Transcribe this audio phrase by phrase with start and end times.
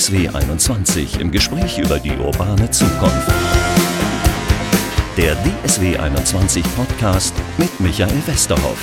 [0.00, 3.28] DSW 21 im Gespräch über die urbane Zukunft.
[5.18, 8.78] Der DSW 21 Podcast mit Michael Westerhoff.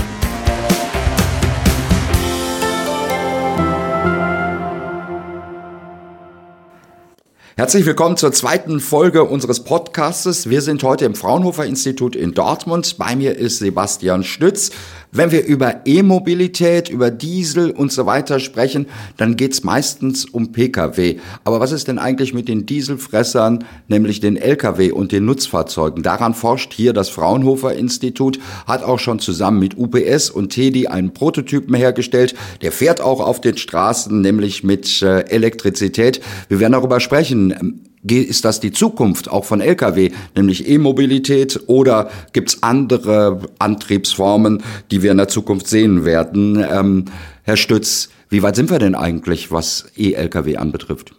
[7.55, 10.47] Herzlich willkommen zur zweiten Folge unseres Podcastes.
[10.47, 12.99] Wir sind heute im Fraunhofer Institut in Dortmund.
[12.99, 14.69] Bei mir ist Sebastian Stütz.
[15.11, 21.19] Wenn wir über E-Mobilität, über Diesel und so weiter sprechen, dann geht's meistens um Pkw.
[21.45, 26.03] Aber was ist denn eigentlich mit den Dieselfressern, nämlich den Lkw und den Nutzfahrzeugen?
[26.03, 31.13] Daran forscht hier das Fraunhofer Institut, hat auch schon zusammen mit UPS und TEDI einen
[31.13, 32.35] Prototypen hergestellt.
[32.61, 36.19] Der fährt auch auf den Straßen, nämlich mit äh, Elektrizität.
[36.49, 42.49] Wir werden darüber sprechen ist das die Zukunft auch von Lkw, nämlich E-Mobilität oder gibt
[42.49, 46.63] es andere Antriebsformen, die wir in der Zukunft sehen werden?
[46.69, 47.05] Ähm,
[47.43, 51.13] Herr Stütz, wie weit sind wir denn eigentlich, was E-Lkw anbetrifft?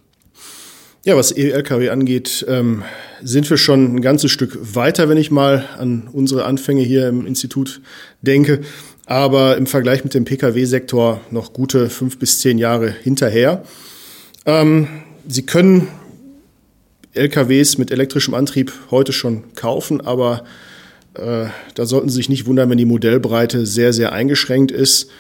[1.05, 2.83] Ja, was E-Lkw angeht, ähm,
[3.23, 7.27] sind wir schon ein ganzes Stück weiter, wenn ich mal an unsere Anfänge hier im
[7.27, 7.81] Institut
[8.21, 8.61] denke.
[9.07, 13.63] Aber im Vergleich mit dem Pkw-Sektor noch gute fünf bis zehn Jahre hinterher.
[14.45, 14.89] Ähm,
[15.27, 15.89] Sie können
[17.19, 20.45] LKWs mit elektrischem Antrieb heute schon kaufen, aber
[21.15, 25.11] äh, da sollten Sie sich nicht wundern, wenn die Modellbreite sehr, sehr eingeschränkt ist.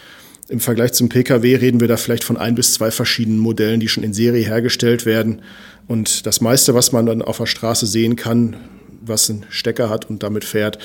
[0.48, 3.88] Im Vergleich zum Pkw reden wir da vielleicht von ein bis zwei verschiedenen Modellen, die
[3.88, 5.42] schon in Serie hergestellt werden.
[5.86, 8.56] Und das meiste, was man dann auf der Straße sehen kann,
[9.02, 10.78] was einen Stecker hat und damit fährt,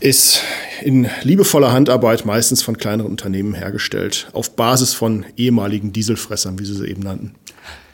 [0.00, 0.40] ist
[0.82, 6.74] in liebevoller Handarbeit meistens von kleineren Unternehmen hergestellt, auf Basis von ehemaligen Dieselfressern, wie Sie
[6.74, 7.34] sie eben nannten.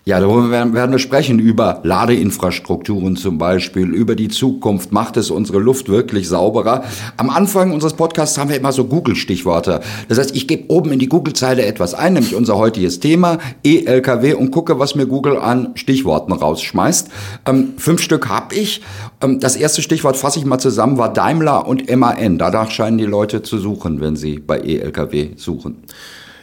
[0.09, 4.93] Ja, darüber werden wir sprechen, über Ladeinfrastrukturen zum Beispiel, über die Zukunft.
[4.93, 6.85] Macht es unsere Luft wirklich sauberer?
[7.17, 9.81] Am Anfang unseres Podcasts haben wir immer so Google-Stichworte.
[10.09, 14.35] Das heißt, ich gebe oben in die Google-Zeile etwas ein, nämlich unser heutiges Thema, E-Lkw,
[14.35, 17.09] und gucke, was mir Google an Stichworten rausschmeißt.
[17.45, 18.83] Ähm, fünf Stück habe ich.
[19.21, 22.39] Ähm, das erste Stichwort fasse ich mal zusammen, war Daimler und MAN.
[22.39, 25.79] Danach scheinen die Leute zu suchen, wenn sie bei E-Lkw suchen.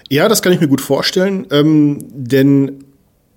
[0.10, 2.84] Ja, das kann ich mir gut vorstellen, ähm, denn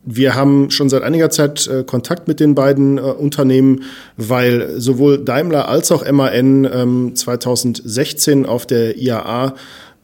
[0.07, 3.83] wir haben schon seit einiger Zeit äh, Kontakt mit den beiden äh, Unternehmen,
[4.17, 9.55] weil sowohl Daimler als auch MAN ähm, 2016 auf der IAA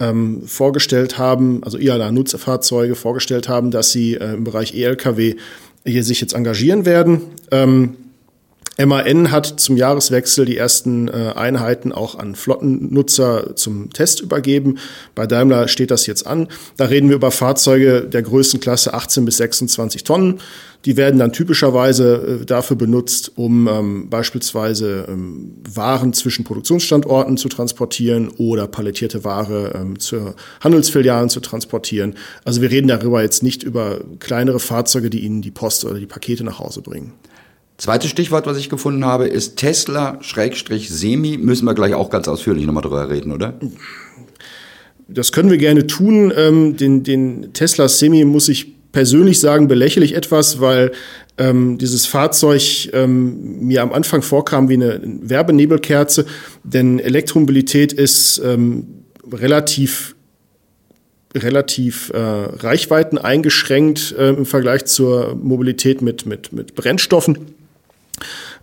[0.01, 5.37] ähm, vorgestellt haben, also IAA-Nutzfahrzeuge vorgestellt haben, dass sie äh, im Bereich E-Lkw
[5.85, 7.23] hier sich jetzt engagieren werden.
[7.53, 7.95] Ähm,
[8.79, 14.79] MAN hat zum Jahreswechsel die ersten äh, Einheiten auch an Flottennutzer zum Test übergeben.
[15.15, 16.49] Bei Daimler steht das jetzt an.
[16.79, 20.41] Da reden wir über Fahrzeuge der Größenklasse 18 bis 26 Tonnen.
[20.87, 27.49] Die werden dann typischerweise äh, dafür benutzt, um ähm, beispielsweise ähm, Waren zwischen Produktionsstandorten zu
[27.49, 32.15] transportieren oder palettierte Ware ähm, zu Handelsfilialen zu transportieren.
[32.45, 36.07] Also wir reden darüber jetzt nicht über kleinere Fahrzeuge, die Ihnen die Post oder die
[36.07, 37.13] Pakete nach Hause bringen.
[37.83, 41.37] Zweites Stichwort, was ich gefunden habe, ist Tesla-Semi.
[41.37, 43.59] Müssen wir gleich auch ganz ausführlich nochmal drüber reden, oder?
[45.09, 46.33] Das können wir gerne tun.
[46.37, 50.93] Ähm, den, den Tesla Semi muss ich persönlich sagen, belächle ich etwas, weil
[51.39, 56.25] ähm, dieses Fahrzeug ähm, mir am Anfang vorkam wie eine Werbenebelkerze,
[56.63, 58.87] denn Elektromobilität ist ähm,
[59.33, 60.15] relativ
[61.35, 67.39] relativ äh, Reichweiten eingeschränkt äh, im Vergleich zur Mobilität mit, mit, mit Brennstoffen.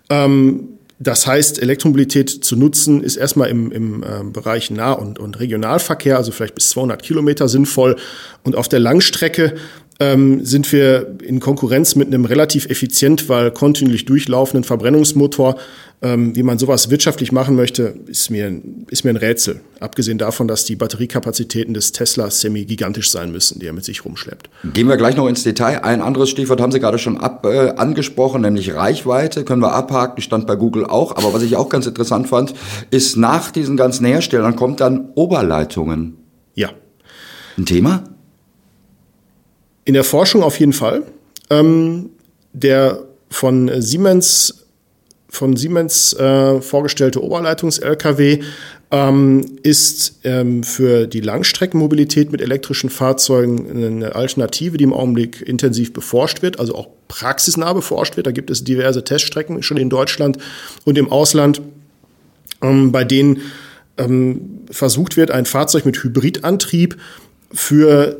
[0.09, 5.39] Ähm, das heißt, Elektromobilität zu nutzen ist erstmal im, im äh, Bereich Nah- und, und
[5.39, 7.95] Regionalverkehr, also vielleicht bis 200 Kilometer sinnvoll.
[8.43, 9.55] Und auf der Langstrecke
[9.99, 15.57] ähm, sind wir in Konkurrenz mit einem relativ effizient, weil kontinuierlich durchlaufenden Verbrennungsmotor.
[16.01, 19.59] Ähm, wie man sowas wirtschaftlich machen möchte, ist mir, ist mir ein Rätsel.
[19.81, 24.05] Abgesehen davon, dass die Batteriekapazitäten des Tesla semi gigantisch sein müssen, die er mit sich
[24.05, 24.49] rumschleppt.
[24.73, 25.83] Gehen wir gleich noch ins Detail.
[25.83, 29.43] Ein anderes Stichwort haben Sie gerade schon ab, äh, angesprochen, nämlich Reichweite.
[29.43, 31.17] Können wir abhaken, stand bei Google auch.
[31.17, 32.53] Aber was ich auch ganz interessant fand,
[32.91, 36.15] ist nach diesen ganzen Herstellern kommt dann Oberleitungen.
[36.55, 36.69] Ja.
[37.57, 38.03] Ein Thema?
[39.89, 41.01] In der Forschung auf jeden Fall.
[41.49, 42.11] Ähm,
[42.53, 44.67] der von Siemens
[45.29, 48.43] von Siemens äh, vorgestellte Oberleitungs-LKW
[48.91, 55.91] ähm, ist ähm, für die Langstreckenmobilität mit elektrischen Fahrzeugen eine Alternative, die im Augenblick intensiv
[55.91, 58.27] beforscht wird, also auch praxisnah beforscht wird.
[58.27, 60.37] Da gibt es diverse Teststrecken schon in Deutschland
[60.85, 61.63] und im Ausland,
[62.61, 63.41] ähm, bei denen
[63.97, 66.95] ähm, versucht wird, ein Fahrzeug mit Hybridantrieb
[67.51, 68.19] für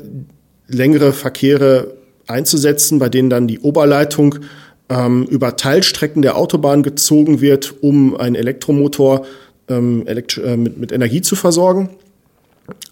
[0.70, 1.94] längere Verkehre
[2.26, 4.36] einzusetzen, bei denen dann die Oberleitung
[4.88, 9.26] ähm, über Teilstrecken der Autobahn gezogen wird, um einen Elektromotor
[9.68, 11.90] ähm, elekt äh, mit, mit Energie zu versorgen.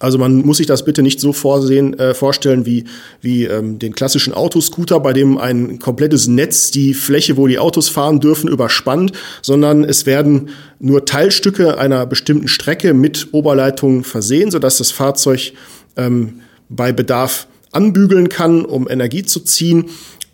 [0.00, 2.84] Also man muss sich das bitte nicht so vorsehen, äh, vorstellen wie,
[3.20, 7.88] wie ähm, den klassischen Autoscooter, bei dem ein komplettes Netz die Fläche, wo die Autos
[7.88, 14.78] fahren dürfen, überspannt, sondern es werden nur Teilstücke einer bestimmten Strecke mit Oberleitungen versehen, sodass
[14.78, 15.52] das Fahrzeug
[15.96, 19.86] ähm, bei Bedarf anbügeln kann, um Energie zu ziehen,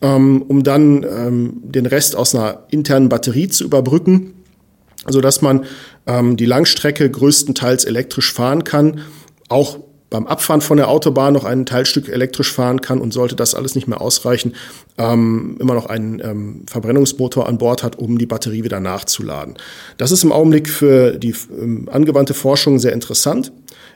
[0.02, 4.34] ähm, um dann ähm, den Rest aus einer internen Batterie zu überbrücken,
[5.08, 5.64] sodass man
[6.06, 9.00] ähm, die Langstrecke größtenteils elektrisch fahren kann
[9.48, 9.78] auch
[10.10, 13.74] beim Abfahren von der Autobahn noch ein Teilstück elektrisch fahren kann und sollte das alles
[13.74, 14.54] nicht mehr ausreichen,
[14.96, 19.54] ähm, immer noch einen ähm, Verbrennungsmotor an Bord hat, um die Batterie wieder nachzuladen.
[19.96, 23.52] Das ist im Augenblick für die ähm, angewandte Forschung sehr interessant.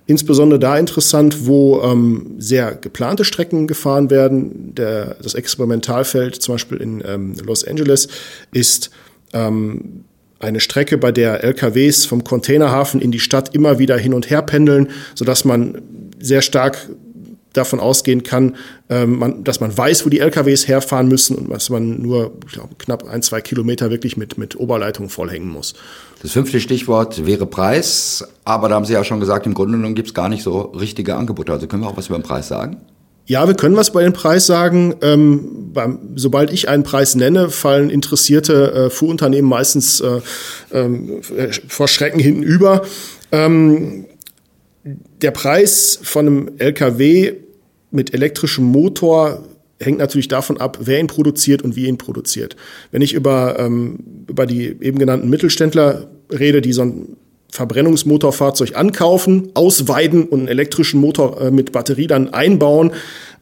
[0.08, 4.74] Insbesondere da interessant, wo ähm, sehr geplante Strecken gefahren werden.
[4.74, 8.08] Der, das Experimentalfeld zum Beispiel in ähm, Los Angeles
[8.50, 8.90] ist
[9.34, 10.04] ähm,
[10.38, 14.40] eine Strecke, bei der LKWs vom Containerhafen in die Stadt immer wieder hin und her
[14.40, 15.82] pendeln, sodass man
[16.18, 16.88] sehr stark
[17.52, 18.56] davon ausgehen kann,
[18.88, 22.78] ähm, man, dass man weiß, wo die LKWs herfahren müssen und dass man nur glaub,
[22.78, 25.74] knapp ein, zwei Kilometer wirklich mit, mit Oberleitung vollhängen muss.
[26.22, 29.94] Das fünfte Stichwort wäre Preis, aber da haben Sie ja schon gesagt, im Grunde genommen
[29.94, 31.52] gibt es gar nicht so richtige Angebote.
[31.52, 32.78] Also können wir auch was über den Preis sagen?
[33.26, 34.96] Ja, wir können was bei dem Preis sagen.
[35.02, 40.20] Ähm, beim, sobald ich einen Preis nenne, fallen interessierte äh, Fuhrunternehmen meistens äh,
[40.72, 41.20] ähm,
[41.68, 42.82] vor Schrecken hinten über.
[43.30, 44.06] Ähm,
[45.20, 47.34] der Preis von einem LKW
[47.90, 49.44] mit elektrischem Motor
[49.80, 52.56] hängt natürlich davon ab, wer ihn produziert und wie ihn produziert.
[52.90, 57.16] Wenn ich über, ähm, über die eben genannten Mittelständler rede, die so ein
[57.50, 62.92] Verbrennungsmotorfahrzeug ankaufen, ausweiden und einen elektrischen Motor äh, mit Batterie dann einbauen.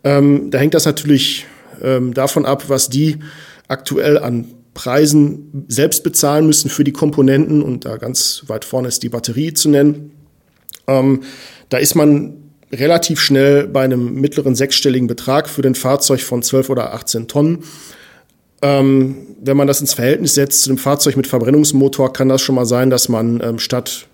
[0.05, 1.47] Ähm, da hängt das natürlich
[1.83, 3.17] ähm, davon ab, was die
[3.69, 9.03] aktuell an Preisen selbst bezahlen müssen für die Komponenten und da ganz weit vorne ist
[9.03, 10.13] die Batterie zu nennen.
[10.87, 11.23] Ähm,
[11.69, 12.35] da ist man
[12.73, 17.65] relativ schnell bei einem mittleren sechsstelligen Betrag für den Fahrzeug von 12 oder 18 Tonnen.
[18.63, 22.55] Ähm, wenn man das ins Verhältnis setzt zu einem Fahrzeug mit Verbrennungsmotor, kann das schon
[22.55, 24.07] mal sein, dass man ähm, statt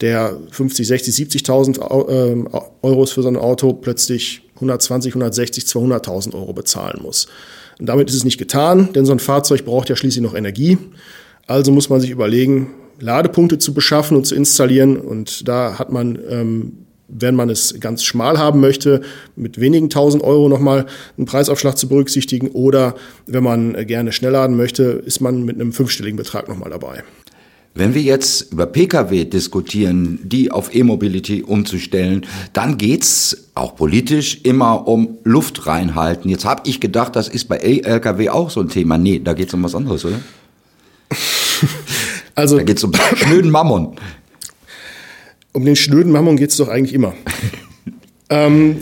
[0.00, 7.00] der 50, 60, 70.000 Euros für so ein Auto plötzlich 120, 160, 200.000 Euro bezahlen
[7.02, 7.26] muss.
[7.78, 10.78] Und damit ist es nicht getan, denn so ein Fahrzeug braucht ja schließlich noch Energie.
[11.46, 14.96] Also muss man sich überlegen, Ladepunkte zu beschaffen und zu installieren.
[14.96, 16.72] Und da hat man ähm,
[17.12, 19.00] wenn man es ganz schmal haben möchte,
[19.36, 20.86] mit wenigen tausend Euro nochmal
[21.16, 22.48] einen Preisaufschlag zu berücksichtigen.
[22.48, 22.94] Oder
[23.26, 27.02] wenn man gerne schnell laden möchte, ist man mit einem fünfstelligen Betrag nochmal dabei.
[27.72, 34.88] Wenn wir jetzt über Pkw diskutieren, die auf E-Mobility umzustellen, dann geht's auch politisch immer
[34.88, 36.28] um Luft reinhalten.
[36.30, 38.98] Jetzt habe ich gedacht, das ist bei E-Lkw auch so ein Thema.
[38.98, 40.20] Nee, da geht's um was anderes, oder?
[42.36, 43.96] Also, da geht's um schnöden Mammon.
[45.52, 47.14] Um den schnöden Mammon geht es doch eigentlich immer.
[48.30, 48.76] ähm,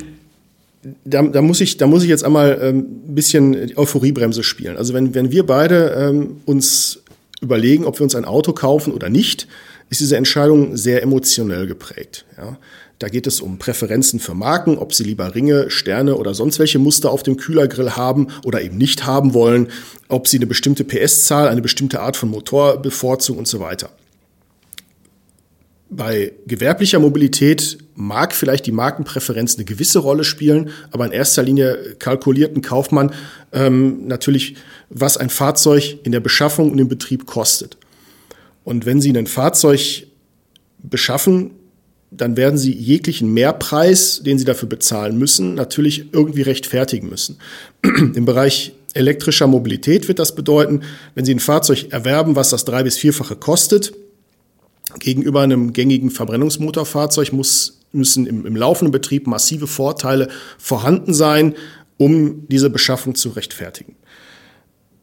[1.04, 2.78] da, da, muss ich, da muss ich jetzt einmal ähm,
[3.08, 4.76] ein bisschen Euphoriebremse spielen.
[4.76, 7.02] Also wenn, wenn wir beide ähm, uns
[7.40, 9.48] überlegen, ob wir uns ein Auto kaufen oder nicht,
[9.90, 12.24] ist diese Entscheidung sehr emotionell geprägt.
[12.36, 12.58] Ja.
[12.98, 16.80] Da geht es um Präferenzen für Marken, ob sie lieber Ringe, Sterne oder sonst welche
[16.80, 19.68] Muster auf dem Kühlergrill haben oder eben nicht haben wollen,
[20.08, 23.90] ob sie eine bestimmte PS-Zahl, eine bestimmte Art von Motor bevorzugen und so weiter.
[25.90, 31.96] Bei gewerblicher Mobilität mag vielleicht die Markenpräferenz eine gewisse Rolle spielen, aber in erster Linie
[31.98, 33.12] kalkuliert ein Kaufmann
[33.52, 34.56] ähm, natürlich,
[34.90, 37.78] was ein Fahrzeug in der Beschaffung und im Betrieb kostet.
[38.64, 40.06] Und wenn Sie ein Fahrzeug
[40.78, 41.52] beschaffen,
[42.10, 47.38] dann werden Sie jeglichen Mehrpreis, den Sie dafür bezahlen müssen, natürlich irgendwie rechtfertigen müssen.
[47.82, 50.82] Im Bereich elektrischer Mobilität wird das bedeuten,
[51.14, 53.92] wenn Sie ein Fahrzeug erwerben, was das drei- bis vierfache kostet,
[54.98, 60.28] Gegenüber einem gängigen Verbrennungsmotorfahrzeug muss, müssen im, im laufenden Betrieb massive Vorteile
[60.58, 61.54] vorhanden sein,
[61.96, 63.96] um diese Beschaffung zu rechtfertigen.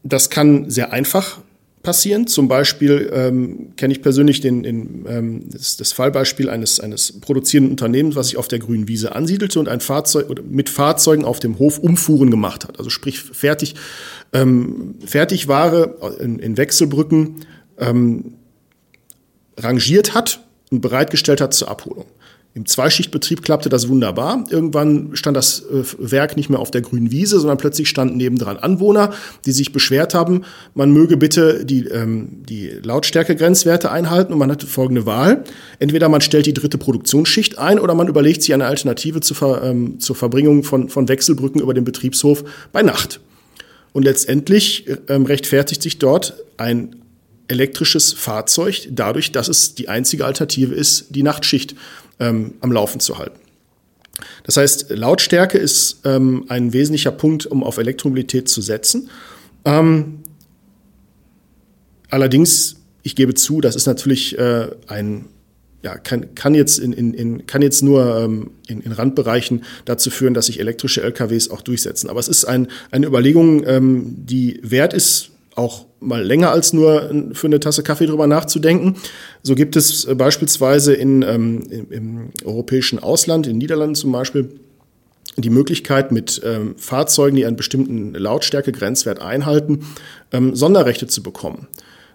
[0.04, 1.40] Das kann sehr einfach
[1.86, 2.28] passieren.
[2.28, 7.72] Zum Beispiel ähm, kenne ich persönlich den, den, ähm, das, das Fallbeispiel eines, eines produzierenden
[7.72, 11.40] Unternehmens, was sich auf der grünen Wiese ansiedelte und ein Fahrzeug oder mit Fahrzeugen auf
[11.40, 12.78] dem Hof Umfuhren gemacht hat.
[12.78, 13.76] Also sprich fertig,
[14.34, 17.46] ähm, Fertigware in, in Wechselbrücken
[17.78, 18.34] ähm,
[19.58, 22.06] rangiert hat und bereitgestellt hat zur Abholung.
[22.56, 24.46] Im Zweischichtbetrieb klappte das wunderbar.
[24.50, 28.56] Irgendwann stand das äh, Werk nicht mehr auf der grünen Wiese, sondern plötzlich standen nebendran
[28.56, 29.14] Anwohner,
[29.46, 34.68] die sich beschwert haben, man möge bitte die, ähm, die Lautstärkegrenzwerte einhalten und man hatte
[34.68, 35.44] folgende Wahl.
[35.80, 39.62] Entweder man stellt die dritte Produktionsschicht ein oder man überlegt sich eine Alternative zur, Ver,
[39.62, 43.20] ähm, zur Verbringung von, von Wechselbrücken über den Betriebshof bei Nacht.
[43.92, 46.96] Und letztendlich ähm, rechtfertigt sich dort ein
[47.48, 51.76] elektrisches Fahrzeug dadurch, dass es die einzige Alternative ist, die Nachtschicht
[52.20, 53.40] ähm, am Laufen zu halten.
[54.44, 59.10] Das heißt, Lautstärke ist ähm, ein wesentlicher Punkt, um auf Elektromobilität zu setzen.
[59.66, 60.20] Ähm,
[62.10, 65.26] allerdings, ich gebe zu, das ist natürlich äh, ein
[65.84, 70.10] ja, kann, kann, jetzt in, in, in, kann jetzt nur ähm, in, in Randbereichen dazu
[70.10, 72.10] führen, dass sich elektrische LKWs auch durchsetzen.
[72.10, 77.12] Aber es ist ein, eine Überlegung, ähm, die wert ist, auch mal länger als nur
[77.34, 78.96] für eine Tasse Kaffee drüber nachzudenken.
[79.44, 84.12] So gibt es äh, beispielsweise in, ähm, im, im europäischen Ausland, in den Niederlanden zum
[84.12, 84.50] Beispiel,
[85.38, 89.86] die Möglichkeit, mit ähm, Fahrzeugen, die einen bestimmten Lautstärke-Grenzwert einhalten,
[90.32, 91.68] ähm, Sonderrechte zu bekommen.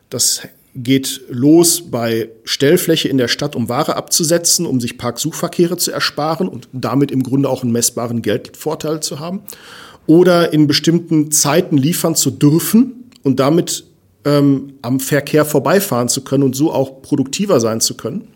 [0.09, 0.43] Das
[0.75, 6.49] geht los bei Stellfläche in der Stadt, um Ware abzusetzen, um sich Parksuchverkehre zu ersparen
[6.49, 9.43] und damit im Grunde auch einen messbaren Geldvorteil zu haben.
[10.07, 13.85] Oder in bestimmten Zeiten liefern zu dürfen, und damit
[14.25, 18.29] ähm, am Verkehr vorbeifahren zu können und so auch produktiver sein zu können.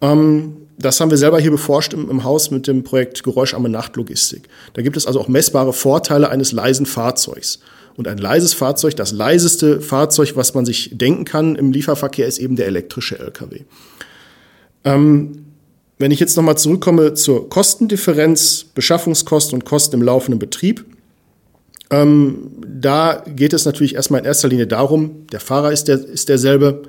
[0.00, 4.48] Ähm, das haben wir selber hier beforscht im, im, Haus mit dem Projekt Geräuscharme Nachtlogistik.
[4.74, 7.60] Da gibt es also auch messbare Vorteile eines leisen Fahrzeugs.
[7.96, 12.38] Und ein leises Fahrzeug, das leiseste Fahrzeug, was man sich denken kann im Lieferverkehr, ist
[12.38, 13.62] eben der elektrische Lkw.
[14.84, 15.46] Ähm,
[15.98, 20.84] wenn ich jetzt nochmal zurückkomme zur Kostendifferenz, Beschaffungskosten und Kosten im laufenden Betrieb,
[21.90, 26.28] ähm, da geht es natürlich erstmal in erster Linie darum, der Fahrer ist, der, ist
[26.28, 26.82] derselbe,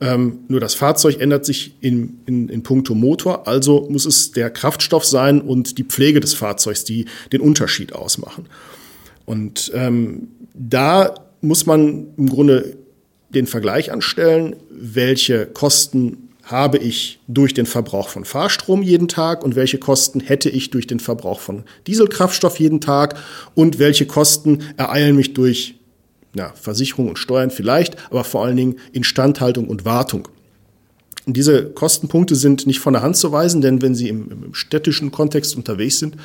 [0.00, 4.50] ähm, nur das Fahrzeug ändert sich in, in, in puncto Motor, also muss es der
[4.50, 8.46] Kraftstoff sein und die Pflege des Fahrzeugs, die den Unterschied ausmachen.
[9.24, 12.76] Und ähm, da muss man im Grunde
[13.30, 19.56] den Vergleich anstellen, welche Kosten habe ich durch den Verbrauch von Fahrstrom jeden Tag und
[19.56, 23.16] welche Kosten hätte ich durch den Verbrauch von Dieselkraftstoff jeden Tag
[23.54, 25.76] und welche Kosten ereilen mich durch
[26.34, 30.28] ja, Versicherung und Steuern vielleicht, aber vor allen Dingen Instandhaltung und Wartung.
[31.26, 35.10] Diese Kostenpunkte sind nicht von der Hand zu weisen, denn wenn Sie im, im städtischen
[35.10, 36.16] Kontext unterwegs sind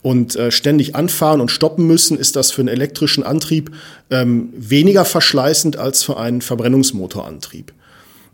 [0.00, 3.72] und äh, ständig anfahren und stoppen müssen, ist das für einen elektrischen Antrieb
[4.08, 7.74] ähm, weniger verschleißend als für einen Verbrennungsmotorantrieb.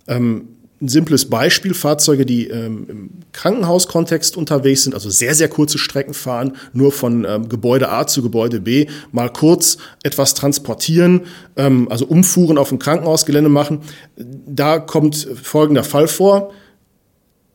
[0.07, 0.49] Ähm,
[0.85, 6.14] ein simples Beispiel, Fahrzeuge, die ähm, im Krankenhauskontext unterwegs sind, also sehr, sehr kurze Strecken
[6.14, 11.23] fahren, nur von ähm, Gebäude A zu Gebäude B, mal kurz etwas transportieren,
[11.57, 13.81] ähm, also Umfuhren auf dem Krankenhausgelände machen.
[14.17, 16.53] Da kommt folgender Fall vor.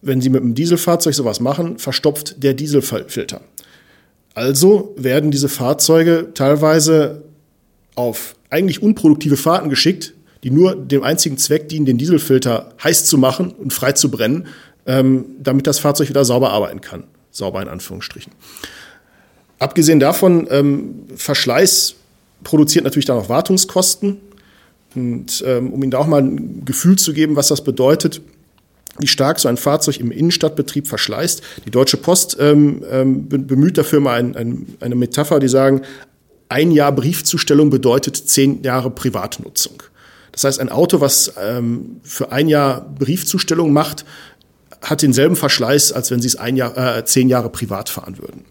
[0.02, 3.42] Wenn Sie mit einem Dieselfahrzeug sowas machen, verstopft der Dieselfilter.
[4.34, 7.24] Also werden diese Fahrzeuge teilweise
[7.96, 13.18] auf eigentlich unproduktive Fahrten geschickt, die nur dem einzigen Zweck dienen, den Dieselfilter heiß zu
[13.18, 14.48] machen und frei zu brennen,
[14.86, 17.04] ähm, damit das Fahrzeug wieder sauber arbeiten kann.
[17.32, 18.34] Sauber in Anführungsstrichen.
[19.60, 21.96] Abgesehen davon, ähm, Verschleiß
[22.44, 24.18] produziert natürlich dann auch Wartungskosten.
[24.96, 28.22] Und ähm, um Ihnen da auch mal ein Gefühl zu geben, was das bedeutet,
[28.98, 31.42] wie stark so ein Fahrzeug im Innenstadtbetrieb verschleißt.
[31.66, 35.82] Die Deutsche Post ähm, ähm, bemüht dafür mal ein, ein, eine Metapher, die sagen,
[36.50, 39.84] ein Jahr Briefzustellung bedeutet zehn Jahre Privatnutzung.
[40.32, 44.06] Das heißt, ein Auto, was ähm, für ein Jahr Briefzustellung macht,
[44.82, 48.46] hat denselben Verschleiß, als wenn Sie es ein Jahr, äh, zehn Jahre privat fahren würden.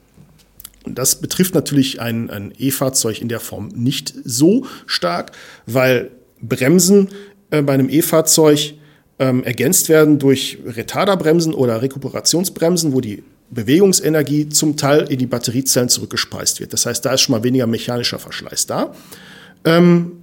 [0.84, 5.32] Und das betrifft natürlich ein, ein E-Fahrzeug in der Form nicht so stark,
[5.66, 7.08] weil Bremsen
[7.50, 8.74] äh, bei einem E-Fahrzeug
[9.18, 15.88] ähm, ergänzt werden durch Retarderbremsen oder Rekuperationsbremsen, wo die Bewegungsenergie zum Teil in die Batteriezellen
[15.88, 16.72] zurückgespeist wird.
[16.72, 18.92] Das heißt, da ist schon mal weniger mechanischer Verschleiß da.
[19.64, 20.17] Ähm,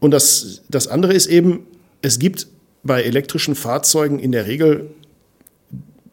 [0.00, 1.66] und das, das andere ist eben,
[2.02, 2.46] es gibt
[2.82, 4.90] bei elektrischen Fahrzeugen in der Regel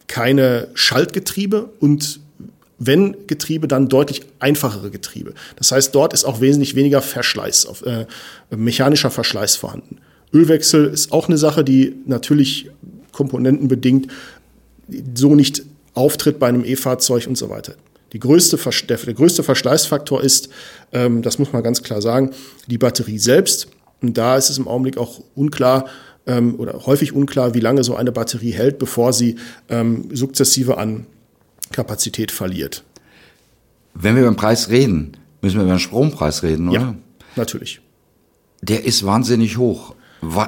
[0.07, 2.19] keine Schaltgetriebe und
[2.79, 5.33] wenn Getriebe, dann deutlich einfachere Getriebe.
[5.55, 8.05] Das heißt, dort ist auch wesentlich weniger Verschleiß, äh,
[8.55, 9.97] mechanischer Verschleiß vorhanden.
[10.31, 12.69] Ölwechsel ist auch eine Sache, die natürlich
[13.11, 14.11] komponentenbedingt
[15.15, 15.63] so nicht
[15.95, 17.73] auftritt bei einem E-Fahrzeug und so weiter.
[18.13, 20.49] Die größte, der, der größte Verschleißfaktor ist,
[20.93, 22.31] ähm, das muss man ganz klar sagen,
[22.67, 23.67] die Batterie selbst.
[24.01, 25.85] Und da ist es im Augenblick auch unklar
[26.25, 29.35] ähm, oder häufig unklar, wie lange so eine Batterie hält, bevor sie
[29.69, 31.05] ähm, sukzessive an
[31.71, 32.83] Kapazität verliert.
[33.93, 36.79] Wenn wir über den Preis reden, müssen wir über den Strompreis reden, oder?
[36.79, 36.95] Ja,
[37.35, 37.81] natürlich.
[38.61, 39.95] Der ist wahnsinnig hoch.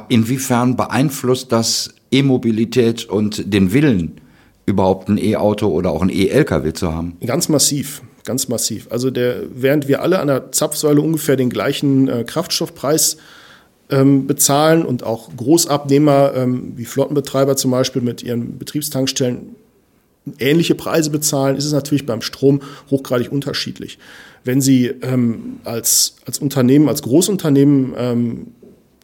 [0.08, 4.20] Inwiefern beeinflusst das E-Mobilität und den Willen,
[4.66, 7.18] überhaupt ein E-Auto oder auch ein E-Lkw zu haben?
[7.26, 8.86] Ganz massiv ganz massiv.
[8.92, 13.18] Also der, während wir alle an der Zapfsäule ungefähr den gleichen äh, Kraftstoffpreis
[13.90, 19.56] ähm, bezahlen und auch Großabnehmer ähm, wie Flottenbetreiber zum Beispiel mit ihren Betriebstankstellen
[20.38, 23.98] ähnliche Preise bezahlen, ist es natürlich beim Strom hochgradig unterschiedlich.
[24.44, 28.48] Wenn Sie ähm, als, als Unternehmen, als Großunternehmen ähm,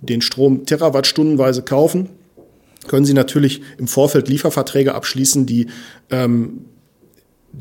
[0.01, 2.09] den Strom terawattstundenweise kaufen,
[2.87, 5.67] können Sie natürlich im Vorfeld Lieferverträge abschließen, die
[6.11, 6.65] ähm,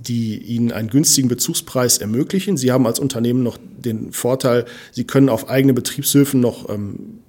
[0.02, 2.56] die Ihnen einen günstigen Bezugspreis ermöglichen.
[2.56, 7.20] Sie haben als Unternehmen noch den Vorteil, Sie können auf eigene Betriebshöfen noch ähm,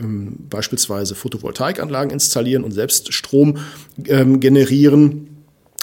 [0.00, 3.58] ähm, beispielsweise Photovoltaikanlagen installieren und selbst Strom
[4.06, 5.28] ähm, generieren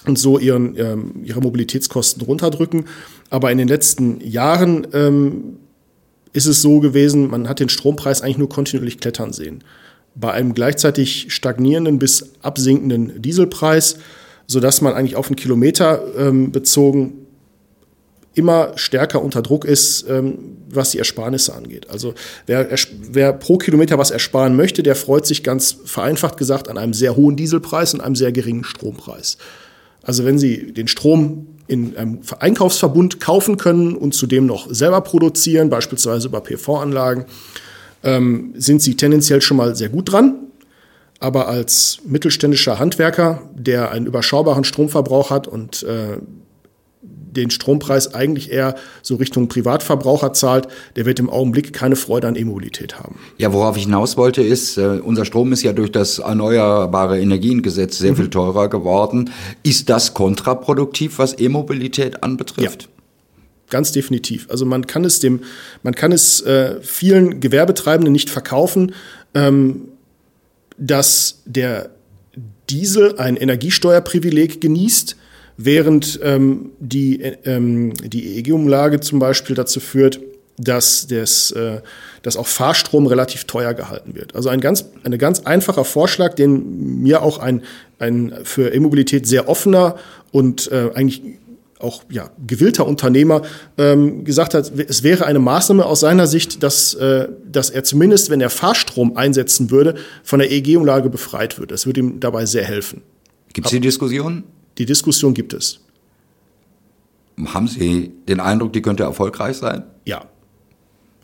[0.06, 2.86] und so ihren, ähm, ihre Mobilitätskosten runterdrücken.
[3.30, 5.58] Aber in den letzten Jahren ähm,
[6.34, 9.64] ist es so gewesen, man hat den Strompreis eigentlich nur kontinuierlich klettern sehen.
[10.16, 13.98] Bei einem gleichzeitig stagnierenden bis absinkenden Dieselpreis,
[14.52, 17.14] sodass man eigentlich auf einen Kilometer ähm, bezogen
[18.34, 21.90] immer stärker unter Druck ist, ähm, was die Ersparnisse angeht.
[21.90, 22.14] Also
[22.48, 22.68] wer,
[23.12, 27.16] wer pro Kilometer was ersparen möchte, der freut sich ganz vereinfacht gesagt an einem sehr
[27.16, 29.38] hohen Dieselpreis und einem sehr geringen Strompreis.
[30.04, 35.70] Also wenn Sie den Strom in einem Einkaufsverbund kaufen können und zudem noch selber produzieren,
[35.70, 37.26] beispielsweise über PV-Anlagen,
[38.04, 40.51] ähm, sind Sie tendenziell schon mal sehr gut dran.
[41.22, 46.18] Aber als mittelständischer Handwerker, der einen überschaubaren Stromverbrauch hat und äh,
[47.02, 52.36] den Strompreis eigentlich eher so Richtung Privatverbraucher zahlt, der wird im Augenblick keine Freude an
[52.36, 53.20] E-Mobilität haben.
[53.38, 58.00] Ja, worauf ich hinaus wollte, ist, äh, unser Strom ist ja durch das Erneuerbare Energiengesetz
[58.00, 58.16] sehr mhm.
[58.18, 59.30] viel teurer geworden.
[59.62, 62.82] Ist das kontraproduktiv, was E-Mobilität anbetrifft?
[62.84, 62.88] Ja.
[63.70, 64.48] Ganz definitiv.
[64.50, 65.42] Also man kann es dem,
[65.84, 68.94] man kann es äh, vielen Gewerbetreibenden nicht verkaufen,
[69.36, 69.88] ähm,
[70.78, 71.92] dass der
[72.70, 75.16] Diesel ein Energiesteuerprivileg genießt,
[75.58, 80.20] während ähm, die, ähm, die EEG-Umlage zum Beispiel dazu führt,
[80.58, 81.82] dass, das, äh,
[82.22, 84.36] dass auch Fahrstrom relativ teuer gehalten wird.
[84.36, 87.64] Also ein ganz, ein ganz einfacher Vorschlag, den mir auch ein,
[88.00, 89.96] ein für E-Mobilität sehr offener
[90.32, 91.22] und äh, eigentlich
[91.84, 93.42] auch ja, gewillter Unternehmer
[93.78, 98.30] ähm, gesagt hat, es wäre eine Maßnahme aus seiner Sicht, dass, äh, dass er zumindest,
[98.30, 101.72] wenn er Fahrstrom einsetzen würde, von der EEG-Umlage befreit wird.
[101.72, 103.02] Das würde ihm dabei sehr helfen.
[103.54, 104.44] Gibt es die Diskussion?
[104.78, 105.80] Die Diskussion gibt es.
[107.46, 109.84] Haben Sie den Eindruck, die könnte erfolgreich sein?
[110.06, 110.26] Ja.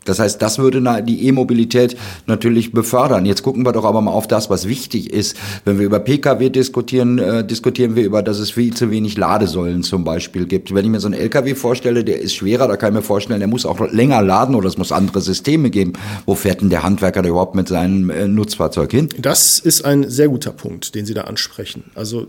[0.08, 3.26] Das heißt, das würde die E-Mobilität natürlich befördern.
[3.26, 5.36] Jetzt gucken wir doch aber mal auf das, was wichtig ist.
[5.64, 9.82] Wenn wir über Pkw diskutieren, äh, diskutieren wir über, dass es viel zu wenig Ladesäulen
[9.82, 10.74] zum Beispiel gibt.
[10.74, 13.40] Wenn ich mir so einen Lkw vorstelle, der ist schwerer, da kann ich mir vorstellen,
[13.40, 15.92] der muss auch länger laden oder es muss andere Systeme geben.
[16.26, 19.08] Wo fährt denn der Handwerker da überhaupt mit seinem äh, Nutzfahrzeug hin?
[19.18, 21.84] Das ist ein sehr guter Punkt, den Sie da ansprechen.
[21.94, 22.26] Also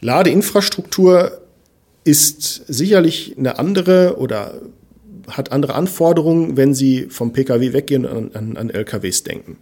[0.00, 1.32] Ladeinfrastruktur
[2.04, 4.54] ist sicherlich eine andere oder
[5.30, 9.56] hat andere Anforderungen, wenn Sie vom Pkw weggehen und an, an, LKWs denken.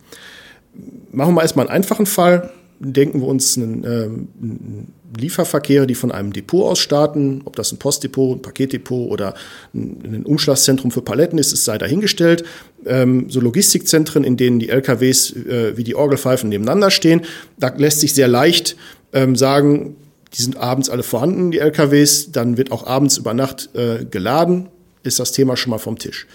[1.11, 2.51] Machen wir erstmal einen einfachen Fall.
[2.79, 7.79] Denken wir uns einen, ähm, Lieferverkehre, die von einem Depot aus starten, ob das ein
[7.79, 9.35] Postdepot, ein Paketdepot oder
[9.75, 12.45] ein, Umschlagszentrum für Paletten ist, ist sei dahingestellt.
[12.85, 17.23] Ähm, so Logistikzentren, in denen die LKWs äh, wie die Orgelpfeifen nebeneinander stehen,
[17.59, 18.77] da lässt sich sehr leicht
[19.13, 19.97] ähm, sagen,
[20.35, 22.33] die sind abends alle vorhanden, die LKWs.
[22.33, 24.69] Dann wird auch abends über Nacht äh, geladen.
[25.07, 26.27] Ist das Thema schon mal vom Tisch.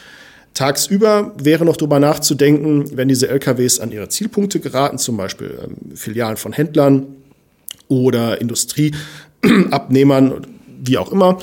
[0.54, 5.96] Tagsüber wäre noch darüber nachzudenken, wenn diese LKWs an ihre Zielpunkte geraten, zum Beispiel ähm,
[5.96, 7.06] Filialen von Händlern
[7.88, 10.48] oder Industrieabnehmern,
[10.84, 11.38] wie auch immer,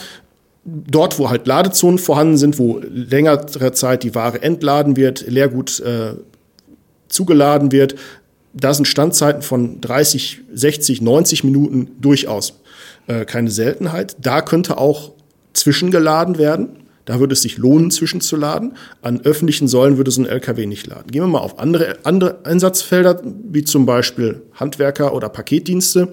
[0.65, 6.13] dort, wo halt Ladezonen vorhanden sind, wo längere Zeit die Ware entladen wird, Leergut äh,
[7.09, 7.95] zugeladen wird,
[8.55, 12.55] da sind Standzeiten von 30, 60, 90 Minuten durchaus
[13.07, 14.17] äh, keine Seltenheit.
[14.21, 15.13] Da könnte auch
[15.53, 16.88] zwischengeladen werden.
[17.09, 18.77] Da würde es sich lohnen, zwischenzuladen.
[19.01, 21.11] An öffentlichen Säulen würde so ein LKW nicht laden.
[21.11, 26.13] Gehen wir mal auf andere, andere Einsatzfelder, wie zum Beispiel Handwerker oder Paketdienste.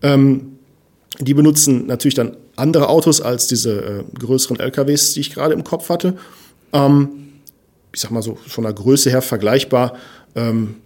[0.00, 0.56] Ähm,
[1.20, 5.62] die benutzen natürlich dann andere Autos als diese äh, größeren LKWs, die ich gerade im
[5.62, 6.16] Kopf hatte.
[6.72, 7.10] Ähm,
[7.92, 9.92] ich sag mal so von der Größe her vergleichbar.
[10.34, 10.76] Ähm,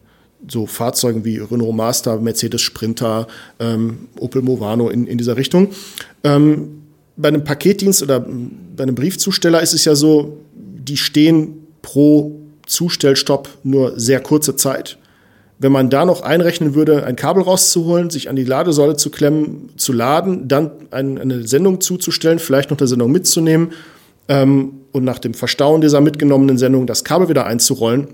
[0.49, 3.29] so Fahrzeugen wie Renault Master, Mercedes Sprinter,
[3.61, 5.69] ähm, Opel Movano in, in dieser Richtung.
[6.25, 6.83] Ähm,
[7.17, 8.27] bei einem Paketdienst oder
[8.75, 14.99] bei einem Briefzusteller ist es ja so, die stehen pro Zustellstopp nur sehr kurze Zeit.
[15.59, 19.71] Wenn man da noch einrechnen würde, ein Kabel rauszuholen, sich an die Ladesäule zu klemmen,
[19.77, 23.73] zu laden, dann eine Sendung zuzustellen, vielleicht noch eine Sendung mitzunehmen
[24.29, 28.09] ähm, und nach dem Verstauen dieser mitgenommenen Sendung das Kabel wieder einzurollen,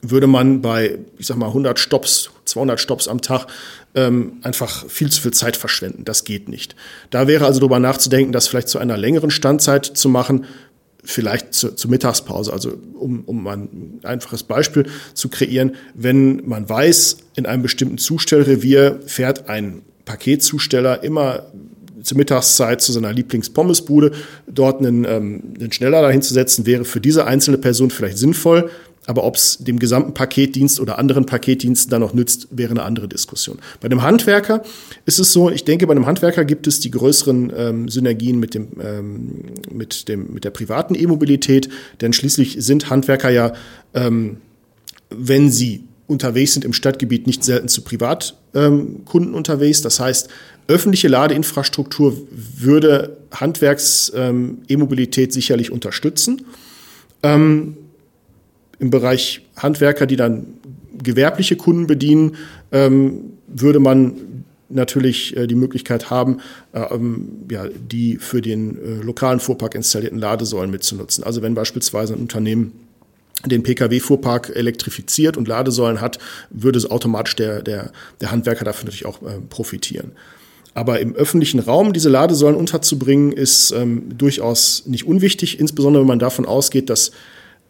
[0.00, 3.46] würde man bei, ich sag mal, 100 Stops, 200 Stops am Tag
[3.94, 6.04] ähm, einfach viel zu viel Zeit verschwenden.
[6.04, 6.74] Das geht nicht.
[7.10, 10.46] Da wäre also darüber nachzudenken, das vielleicht zu einer längeren Standzeit zu machen,
[11.04, 12.52] vielleicht zur, Mittagspause.
[12.52, 19.00] Also um, um ein einfaches Beispiel zu kreieren, wenn man weiß, in einem bestimmten Zustellrevier
[19.06, 21.52] fährt ein Paketzusteller immer
[22.02, 24.12] zur Mittagszeit zu seiner Lieblingspommesbude,
[24.46, 28.70] dort einen, ähm, einen Schneller dahin zu setzen, wäre für diese einzelne Person vielleicht sinnvoll
[29.06, 33.08] Aber ob es dem gesamten Paketdienst oder anderen Paketdiensten dann noch nützt, wäre eine andere
[33.08, 33.58] Diskussion.
[33.80, 34.62] Bei dem Handwerker
[35.04, 38.54] ist es so, ich denke, bei einem Handwerker gibt es die größeren ähm, Synergien mit,
[38.54, 41.68] dem, ähm, mit, dem, mit der privaten E-Mobilität,
[42.00, 43.52] denn schließlich sind Handwerker ja,
[43.92, 44.38] ähm,
[45.10, 49.82] wenn sie unterwegs sind im Stadtgebiet, nicht selten zu Privatkunden ähm, unterwegs.
[49.82, 50.28] Das heißt,
[50.66, 56.42] öffentliche Ladeinfrastruktur würde Handwerks-E-Mobilität ähm, sicherlich unterstützen.
[57.22, 57.76] Ähm,
[58.84, 60.44] Im Bereich Handwerker, die dann
[61.02, 62.36] gewerbliche Kunden bedienen,
[62.70, 64.12] ähm, würde man
[64.68, 66.40] natürlich äh, die Möglichkeit haben,
[66.74, 71.24] äh, ähm, ja, die für den äh, lokalen Fuhrpark installierten Ladesäulen mitzunutzen.
[71.24, 72.72] Also wenn beispielsweise ein Unternehmen
[73.46, 76.18] den Pkw-Fuhrpark elektrifiziert und Ladesäulen hat,
[76.50, 80.12] würde es automatisch der, der, der Handwerker dafür natürlich auch äh, profitieren.
[80.74, 86.18] Aber im öffentlichen Raum diese Ladesäulen unterzubringen, ist ähm, durchaus nicht unwichtig, insbesondere wenn man
[86.18, 87.12] davon ausgeht, dass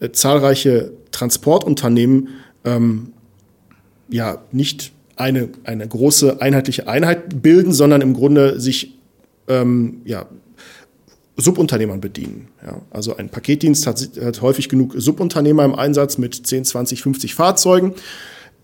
[0.04, 2.28] äh, zahlreiche Transportunternehmen
[2.64, 3.12] ähm,
[4.08, 8.98] ja nicht eine, eine große einheitliche Einheit bilden, sondern im Grunde sich
[9.48, 10.26] ähm, ja,
[11.36, 12.48] Subunternehmern bedienen.
[12.64, 17.34] Ja, also ein Paketdienst hat, hat, häufig genug Subunternehmer im Einsatz mit 10, 20, 50
[17.34, 17.94] Fahrzeugen.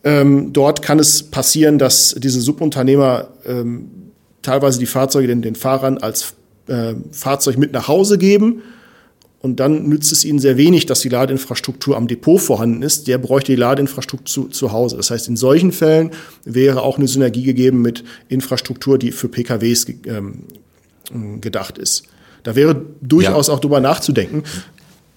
[0.03, 3.91] Ähm, dort kann es passieren, dass diese Subunternehmer ähm,
[4.43, 6.35] teilweise die Fahrzeuge den, den Fahrern als
[6.69, 8.63] äh, Fahrzeug mit nach Hause geben.
[9.43, 13.09] Und dann nützt es ihnen sehr wenig, dass die Ladeinfrastruktur am Depot vorhanden ist.
[13.09, 14.99] Der bräuchte die Ladeinfrastruktur zu, zu Hause.
[14.99, 16.11] Das heißt, in solchen Fällen
[16.45, 22.05] wäre auch eine Synergie gegeben mit Infrastruktur, die für PKWs ähm, gedacht ist.
[22.43, 23.55] Da wäre durchaus ja.
[23.55, 24.45] auch drüber nachzudenken.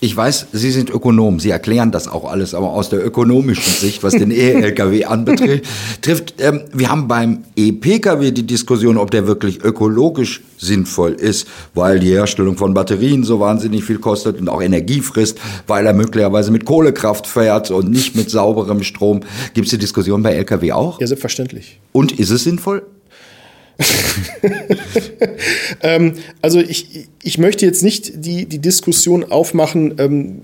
[0.04, 4.04] Ich weiß, Sie sind Ökonom, Sie erklären das auch alles, aber aus der ökonomischen Sicht,
[4.04, 5.64] was den E-Lkw anbetrifft,
[6.02, 12.02] trifft, ähm, wir haben beim E-Pkw die Diskussion, ob der wirklich ökologisch sinnvoll ist, weil
[12.02, 15.38] die Herstellung von Batterien so wahnsinnig viel kostet und auch Energie frisst,
[15.68, 19.22] weil er möglicherweise mit Kohlekraft fährt und nicht mit sauberem Strom.
[19.54, 21.00] Gibt es die Diskussion bei Lkw auch?
[21.00, 21.80] Ja, selbstverständlich.
[21.94, 22.82] Und ist es sinnvoll?
[25.82, 30.42] ähm, also ich, ich möchte jetzt nicht die, die Diskussion aufmachen, ähm,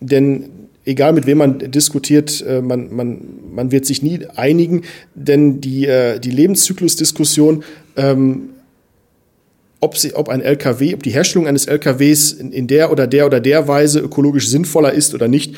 [0.00, 0.50] denn
[0.84, 3.20] egal mit wem man diskutiert, äh, man, man,
[3.52, 4.82] man wird sich nie einigen,
[5.14, 7.64] denn die, äh, die Lebenszyklusdiskussion,
[7.96, 8.50] ähm,
[9.80, 13.26] ob, sie, ob ein LKW, ob die Herstellung eines LKWs in, in der oder der
[13.26, 15.56] oder der Weise ökologisch sinnvoller ist oder nicht,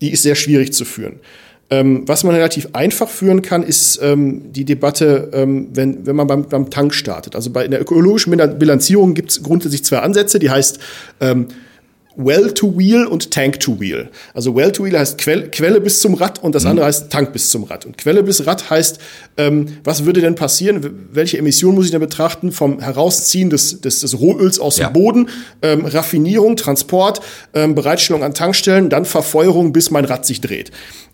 [0.00, 1.20] die ist sehr schwierig zu führen.
[1.68, 6.28] Ähm, was man relativ einfach führen kann, ist ähm, die Debatte, ähm, wenn, wenn man
[6.28, 7.34] beim, beim Tank startet.
[7.34, 10.78] Also bei in der ökologischen Bilanzierung gibt es grundsätzlich zwei Ansätze, die heißt
[11.20, 11.48] ähm,
[12.16, 14.10] Well to Wheel und Tank to Wheel.
[14.34, 16.70] Also Well to Wheel heißt Quelle, Quelle bis zum Rad und das mhm.
[16.70, 17.84] andere heißt Tank bis zum Rad.
[17.84, 18.98] Und Quelle bis Rad heißt,
[19.36, 21.08] ähm, was würde denn passieren?
[21.12, 24.88] Welche Emission muss ich denn betrachten vom Herausziehen des, des, des Rohöls aus ja.
[24.88, 25.28] dem Boden,
[25.62, 27.20] ähm, Raffinierung, Transport,
[27.54, 30.70] ähm, Bereitstellung an Tankstellen, dann Verfeuerung, bis mein Rad sich dreht.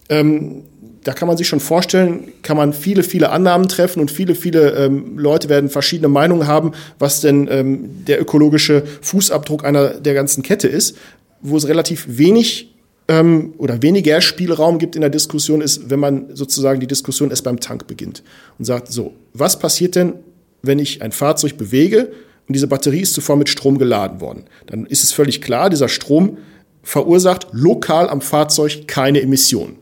[0.08, 0.64] Ähm,
[1.04, 4.72] da kann man sich schon vorstellen, kann man viele, viele Annahmen treffen und viele, viele
[4.72, 10.42] ähm, Leute werden verschiedene Meinungen haben, was denn ähm, der ökologische Fußabdruck einer der ganzen
[10.42, 10.96] Kette ist,
[11.40, 12.74] wo es relativ wenig
[13.08, 17.44] ähm, oder weniger Spielraum gibt in der Diskussion ist, wenn man sozusagen die Diskussion erst
[17.44, 18.22] beim Tank beginnt
[18.58, 20.14] und sagt, so, was passiert denn,
[20.62, 22.12] wenn ich ein Fahrzeug bewege
[22.46, 24.44] und diese Batterie ist zuvor mit Strom geladen worden?
[24.66, 26.38] Dann ist es völlig klar, dieser Strom
[26.84, 29.81] verursacht lokal am Fahrzeug keine Emissionen.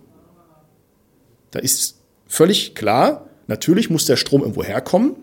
[1.50, 5.16] Da ist völlig klar, natürlich muss der Strom irgendwo herkommen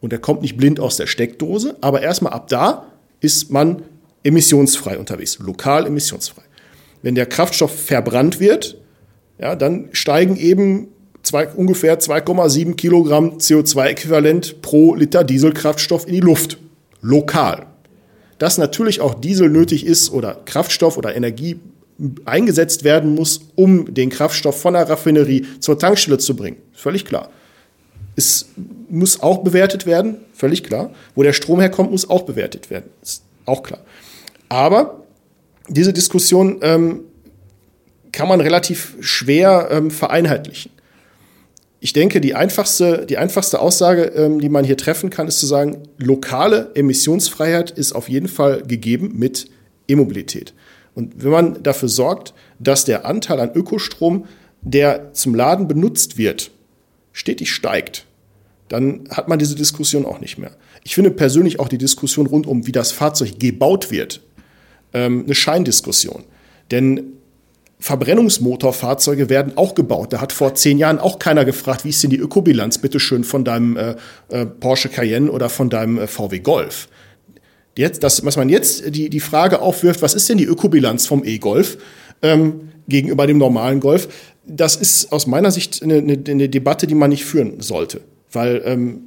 [0.00, 2.86] und der kommt nicht blind aus der Steckdose, aber erstmal ab da
[3.20, 3.82] ist man
[4.24, 6.42] emissionsfrei unterwegs, lokal emissionsfrei.
[7.02, 8.78] Wenn der Kraftstoff verbrannt wird,
[9.38, 10.88] ja, dann steigen eben
[11.22, 16.58] zwei, ungefähr 2,7 Kilogramm CO2-Äquivalent pro Liter Dieselkraftstoff in die Luft.
[17.00, 17.66] Lokal.
[18.38, 21.58] Dass natürlich auch Diesel nötig ist oder Kraftstoff oder Energie
[22.24, 26.56] eingesetzt werden muss, um den Kraftstoff von der Raffinerie zur Tankstelle zu bringen.
[26.72, 27.30] Völlig klar.
[28.16, 28.46] Es
[28.88, 30.90] muss auch bewertet werden, völlig klar.
[31.14, 32.90] Wo der Strom herkommt, muss auch bewertet werden.
[33.02, 33.80] Ist auch klar.
[34.48, 35.04] Aber
[35.68, 37.00] diese Diskussion ähm,
[38.12, 40.70] kann man relativ schwer ähm, vereinheitlichen.
[41.80, 45.46] Ich denke, die einfachste, die einfachste Aussage, ähm, die man hier treffen kann, ist zu
[45.46, 49.46] sagen, lokale Emissionsfreiheit ist auf jeden Fall gegeben mit
[49.88, 50.52] E-Mobilität.
[50.94, 54.26] Und wenn man dafür sorgt, dass der Anteil an Ökostrom,
[54.60, 56.50] der zum Laden benutzt wird,
[57.12, 58.06] stetig steigt,
[58.68, 60.52] dann hat man diese Diskussion auch nicht mehr.
[60.84, 64.22] Ich finde persönlich auch die Diskussion rund um, wie das Fahrzeug gebaut wird,
[64.92, 66.24] ähm, eine Scheindiskussion.
[66.70, 67.12] Denn
[67.82, 70.12] Verbrennungsmotorfahrzeuge werden auch gebaut.
[70.12, 73.44] Da hat vor zehn Jahren auch keiner gefragt, wie ist denn die Ökobilanz, bitteschön, von
[73.44, 73.96] deinem äh,
[74.28, 76.88] äh, Porsche Cayenne oder von deinem äh, VW Golf.
[77.76, 81.24] Jetzt, das, was man jetzt die, die Frage aufwirft, was ist denn die Ökobilanz vom
[81.24, 81.78] E-Golf?
[82.22, 84.08] ähm, gegenüber dem normalen Golf.
[84.46, 88.62] Das ist aus meiner Sicht eine, eine, eine Debatte, die man nicht führen sollte, weil
[88.64, 89.02] ähm,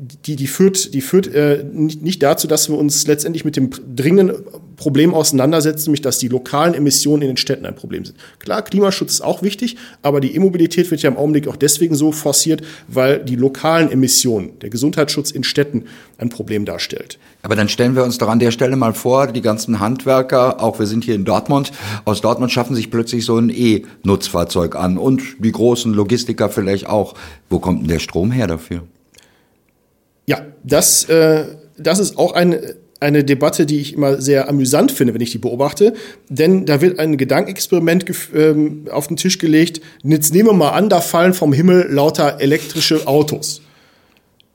[0.00, 3.70] die, die führt, die führt äh, nicht, nicht dazu, dass wir uns letztendlich mit dem
[3.96, 4.44] dringenden
[4.76, 8.16] Problem auseinandersetzen, nämlich dass die lokalen Emissionen in den Städten ein Problem sind.
[8.38, 12.12] Klar, Klimaschutz ist auch wichtig, aber die E-Mobilität wird ja im Augenblick auch deswegen so
[12.12, 17.18] forciert, weil die lokalen Emissionen, der Gesundheitsschutz in Städten ein Problem darstellt.
[17.48, 20.78] Aber dann stellen wir uns doch an der Stelle mal vor, die ganzen Handwerker, auch
[20.78, 21.72] wir sind hier in Dortmund,
[22.04, 27.14] aus Dortmund schaffen sich plötzlich so ein E-Nutzfahrzeug an und die großen Logistiker vielleicht auch.
[27.48, 28.82] Wo kommt denn der Strom her dafür?
[30.26, 31.46] Ja, das, äh,
[31.78, 35.38] das ist auch eine, eine Debatte, die ich immer sehr amüsant finde, wenn ich die
[35.38, 35.94] beobachte.
[36.28, 39.80] Denn da wird ein Gedankenexperiment ähm, auf den Tisch gelegt.
[40.02, 43.62] Jetzt nehmen wir mal an, da fallen vom Himmel lauter elektrische Autos.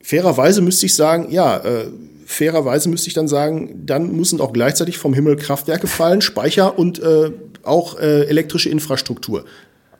[0.03, 1.87] Fairerweise müsste ich sagen, ja, äh,
[2.25, 6.99] fairerweise müsste ich dann sagen, dann müssen auch gleichzeitig vom Himmel Kraftwerke fallen, Speicher und
[6.99, 7.31] äh,
[7.63, 9.45] auch äh, elektrische Infrastruktur.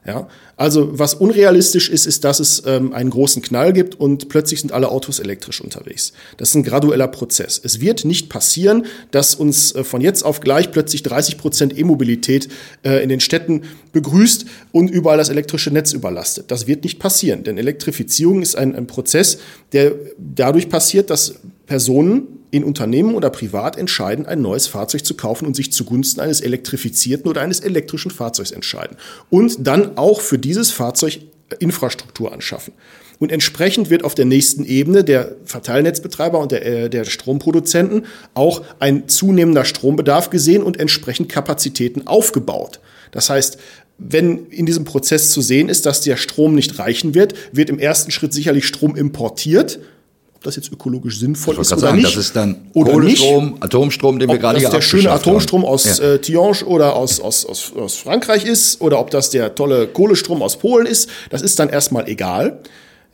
[0.06, 4.60] Ja, also was unrealistisch ist, ist, dass es ähm, einen großen Knall gibt und plötzlich
[4.60, 6.12] sind alle Autos elektrisch unterwegs.
[6.36, 7.60] Das ist ein gradueller Prozess.
[7.64, 12.50] Es wird nicht passieren, dass uns äh, von jetzt auf gleich plötzlich 30 Prozent E-Mobilität
[12.84, 13.62] äh, in den Städten
[13.94, 16.52] begrüßt und überall das elektrische Netz überlastet.
[16.52, 19.38] Das wird nicht passieren, denn Elektrifizierung ist ein, ein Prozess,
[19.72, 25.48] der dadurch passiert, dass Personen in Unternehmen oder privat entscheiden, ein neues Fahrzeug zu kaufen
[25.48, 28.98] und sich zugunsten eines elektrifizierten oder eines elektrischen Fahrzeugs entscheiden.
[29.30, 31.20] Und dann auch für dieses Fahrzeug
[31.60, 32.74] Infrastruktur anschaffen.
[33.20, 38.64] Und entsprechend wird auf der nächsten Ebene der Verteilnetzbetreiber und der, äh, der Stromproduzenten auch
[38.80, 42.80] ein zunehmender Strombedarf gesehen und entsprechend Kapazitäten aufgebaut.
[43.12, 43.58] Das heißt,
[43.98, 47.80] wenn in diesem Prozess zu sehen ist, dass der Strom nicht reichen wird, wird im
[47.80, 49.80] ersten Schritt sicherlich Strom importiert
[50.44, 52.08] das jetzt ökologisch sinnvoll ist oder sagen, nicht.
[52.08, 53.64] Das ist dann oder Kohlestrom, nicht.
[53.64, 55.70] Atomstrom, den wir gerade hier der schöne Atomstrom haben.
[55.70, 56.14] aus ja.
[56.14, 60.42] äh, Tihange oder aus, aus, aus, aus Frankreich ist oder ob das der tolle Kohlestrom
[60.42, 62.60] aus Polen ist, das ist dann erstmal egal.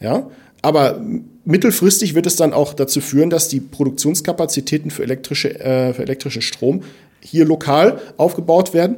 [0.02, 0.30] Ja,
[0.62, 1.02] aber
[1.46, 6.42] mittelfristig wird es dann auch dazu führen, dass die Produktionskapazitäten für, elektrische, äh, für elektrischen
[6.42, 6.84] Strom
[7.22, 8.98] hier lokal aufgebaut werden.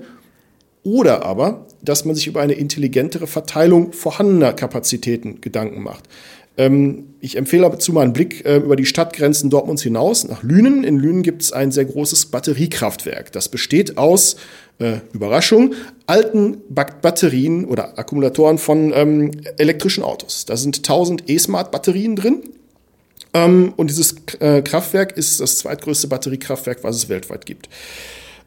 [0.84, 6.06] Oder aber, dass man sich über eine intelligentere Verteilung vorhandener Kapazitäten Gedanken macht.
[6.57, 10.83] Ähm, ich empfehle dazu mal einen Blick äh, über die Stadtgrenzen Dortmunds hinaus nach Lünen.
[10.83, 13.31] In Lünen gibt es ein sehr großes Batteriekraftwerk.
[13.31, 14.35] Das besteht aus,
[14.79, 15.75] äh, Überraschung,
[16.07, 20.45] alten Batterien oder Akkumulatoren von ähm, elektrischen Autos.
[20.45, 22.41] Da sind 1000 E-Smart-Batterien drin.
[23.33, 27.69] Ähm, und dieses äh, Kraftwerk ist das zweitgrößte Batteriekraftwerk, was es weltweit gibt.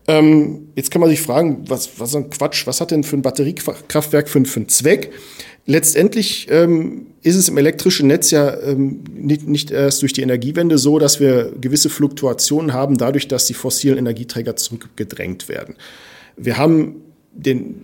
[0.07, 3.23] Ähm, jetzt kann man sich fragen, was, was ein Quatsch, was hat denn für ein
[3.23, 5.13] Batteriekraftwerk für, für einen Zweck?
[5.67, 10.77] Letztendlich ähm, ist es im elektrischen Netz ja ähm, nicht, nicht erst durch die Energiewende
[10.77, 15.77] so, dass wir gewisse Fluktuationen haben, dadurch, dass die fossilen Energieträger zurückgedrängt werden.
[16.37, 16.97] Wir haben
[17.33, 17.77] den,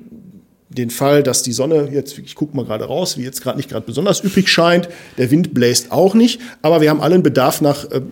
[0.68, 3.70] den Fall, dass die Sonne jetzt, ich gucke mal gerade raus, wie jetzt gerade nicht
[3.70, 7.90] gerade besonders üppig scheint, der Wind bläst auch nicht, aber wir haben allen Bedarf nach
[7.90, 8.02] äh,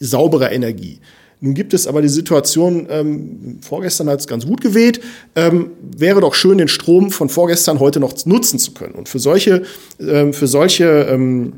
[0.00, 0.98] sauberer Energie.
[1.42, 5.00] Nun gibt es aber die Situation, ähm, vorgestern hat es ganz gut geweht,
[5.34, 8.94] ähm, wäre doch schön, den Strom von vorgestern heute noch nutzen zu können.
[8.94, 9.64] Und für solche,
[9.98, 11.54] ähm, für solche ähm,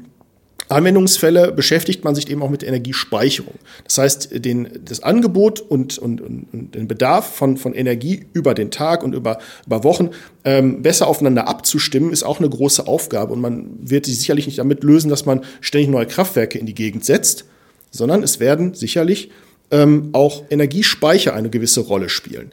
[0.71, 3.53] Anwendungsfälle beschäftigt man sich eben auch mit Energiespeicherung.
[3.85, 8.71] Das heißt, den, das Angebot und, und, und den Bedarf von, von Energie über den
[8.71, 10.09] Tag und über, über Wochen
[10.45, 13.35] ähm, besser aufeinander abzustimmen, ist auch eine große Aufgabe.
[13.35, 16.75] Und man wird sich sicherlich nicht damit lösen, dass man ständig neue Kraftwerke in die
[16.75, 17.45] Gegend setzt,
[17.91, 19.31] sondern es werden sicherlich
[19.71, 22.53] ähm, auch Energiespeicher eine gewisse Rolle spielen.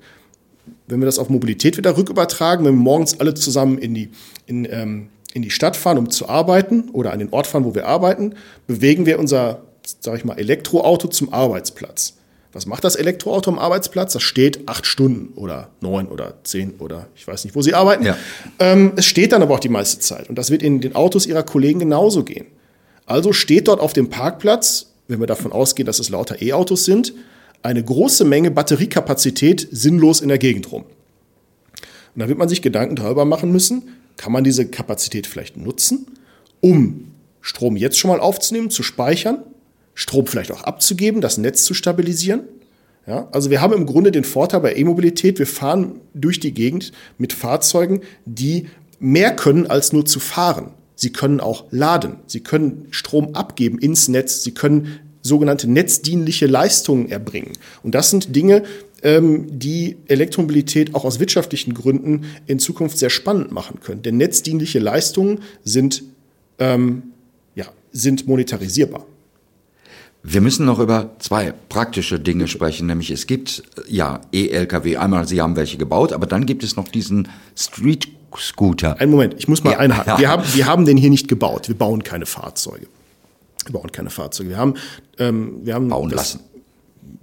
[0.87, 4.09] Wenn wir das auf Mobilität wieder rückübertragen, wenn wir morgens alle zusammen in die,
[4.45, 7.75] in, ähm, in die Stadt fahren, um zu arbeiten oder an den Ort fahren, wo
[7.75, 8.35] wir arbeiten,
[8.67, 9.61] bewegen wir unser,
[9.99, 12.15] sag ich mal, Elektroauto zum Arbeitsplatz.
[12.53, 14.11] Was macht das Elektroauto am Arbeitsplatz?
[14.13, 18.05] Das steht acht Stunden oder neun oder zehn oder ich weiß nicht, wo Sie arbeiten.
[18.05, 18.17] Ja.
[18.59, 20.27] Ähm, es steht dann aber auch die meiste Zeit.
[20.27, 22.47] Und das wird in den Autos Ihrer Kollegen genauso gehen.
[23.05, 27.13] Also steht dort auf dem Parkplatz wenn wir davon ausgehen, dass es lauter E-Autos sind,
[27.63, 30.83] eine große Menge Batteriekapazität sinnlos in der Gegend rum.
[30.83, 36.07] Und da wird man sich Gedanken darüber machen müssen, kann man diese Kapazität vielleicht nutzen,
[36.59, 39.43] um Strom jetzt schon mal aufzunehmen, zu speichern,
[39.93, 42.41] Strom vielleicht auch abzugeben, das Netz zu stabilisieren.
[43.07, 46.91] Ja, also wir haben im Grunde den Vorteil bei E-Mobilität, wir fahren durch die Gegend
[47.17, 48.67] mit Fahrzeugen, die
[48.99, 50.73] mehr können als nur zu fahren.
[51.01, 52.17] Sie können auch laden.
[52.27, 54.43] Sie können Strom abgeben ins Netz.
[54.43, 57.53] Sie können sogenannte netzdienliche Leistungen erbringen.
[57.81, 58.61] Und das sind Dinge,
[59.01, 64.03] ähm, die Elektromobilität auch aus wirtschaftlichen Gründen in Zukunft sehr spannend machen können.
[64.03, 66.03] Denn netzdienliche Leistungen sind,
[66.59, 67.01] ähm,
[67.55, 69.03] ja, sind monetarisierbar.
[70.23, 75.27] Wir müssen noch über zwei praktische Dinge sprechen, nämlich es gibt äh, ja E-Lkw, einmal
[75.27, 78.07] Sie haben welche gebaut, aber dann gibt es noch diesen Street
[78.37, 78.99] Scooter.
[78.99, 80.13] Ein Moment, ich muss mal Ja, einhaken.
[80.13, 80.17] ja.
[80.19, 81.67] Wir, haben, wir haben den hier nicht gebaut.
[81.67, 82.87] Wir bauen keine Fahrzeuge.
[83.65, 84.49] Wir bauen keine Fahrzeuge.
[84.51, 84.75] Wir haben,
[85.17, 86.39] ähm, wir haben Bauen das, lassen.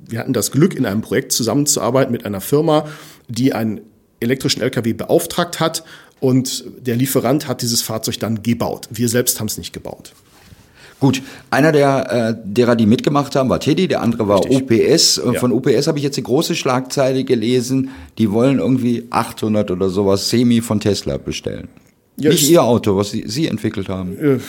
[0.06, 2.86] wir hatten das Glück, in einem Projekt zusammenzuarbeiten mit einer Firma,
[3.28, 3.80] die einen
[4.20, 5.82] elektrischen LKW beauftragt hat
[6.20, 8.88] und der Lieferant hat dieses Fahrzeug dann gebaut.
[8.90, 10.12] Wir selbst haben es nicht gebaut.
[11.00, 15.18] Gut, einer der äh, derer, die mitgemacht haben, war Teddy, der andere war OPS.
[15.18, 15.40] Und Ja.
[15.40, 17.90] Von OPS habe ich jetzt eine große Schlagzeile gelesen.
[18.18, 21.68] Die wollen irgendwie 800 oder sowas Semi von Tesla bestellen.
[22.16, 24.40] Ja, Nicht ihr Auto, was sie, sie entwickelt haben.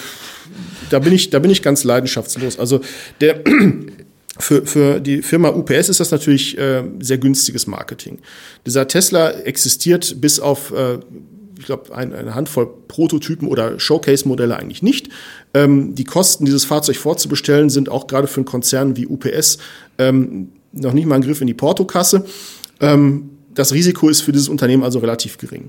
[0.89, 2.57] da bin ich, da bin ich ganz leidenschaftslos.
[2.57, 2.81] Also
[3.21, 3.41] der
[4.39, 8.19] für, für die Firma UPS ist das natürlich äh, sehr günstiges Marketing.
[8.65, 10.97] Dieser Tesla existiert bis auf, äh,
[11.59, 15.09] ich glaube, ein, eine Handvoll Prototypen oder Showcase-Modelle eigentlich nicht.
[15.53, 19.57] Ähm, die Kosten, dieses Fahrzeug vorzubestellen, sind auch gerade für einen Konzern wie UPS
[19.97, 22.25] ähm, noch nicht mal ein Griff in die Portokasse.
[22.79, 25.65] Ähm, das Risiko ist für dieses Unternehmen also relativ gering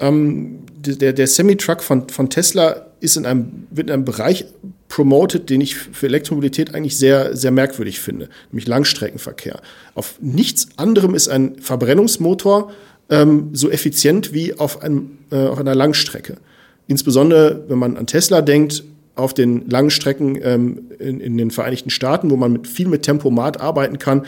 [0.00, 4.46] der, der Semi-Truck von, von Tesla ist in einem, wird in einem Bereich
[4.88, 9.60] promoted, den ich für Elektromobilität eigentlich sehr, sehr merkwürdig finde, nämlich Langstreckenverkehr.
[9.94, 12.72] Auf nichts anderem ist ein Verbrennungsmotor
[13.10, 16.38] ähm, so effizient wie auf, einem, äh, auf einer Langstrecke.
[16.86, 18.82] Insbesondere, wenn man an Tesla denkt,
[19.14, 23.02] auf den langen Strecken ähm, in, in den Vereinigten Staaten, wo man mit, viel mit
[23.02, 24.26] Tempomat arbeiten kann.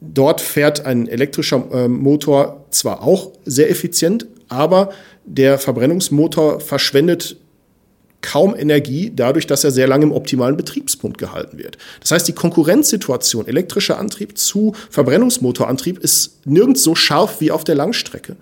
[0.00, 4.90] Dort fährt ein elektrischer ähm, Motor zwar auch sehr effizient, aber
[5.24, 7.36] der Verbrennungsmotor verschwendet
[8.20, 11.78] kaum Energie dadurch, dass er sehr lange im optimalen Betriebspunkt gehalten wird.
[12.00, 17.76] Das heißt, die Konkurrenzsituation elektrischer Antrieb zu Verbrennungsmotorantrieb ist nirgends so scharf wie auf der
[17.76, 18.36] Langstrecke.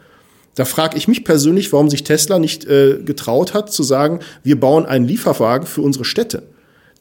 [0.57, 4.59] Da frage ich mich persönlich, warum sich Tesla nicht äh, getraut hat zu sagen, wir
[4.59, 6.43] bauen einen Lieferwagen für unsere Städte.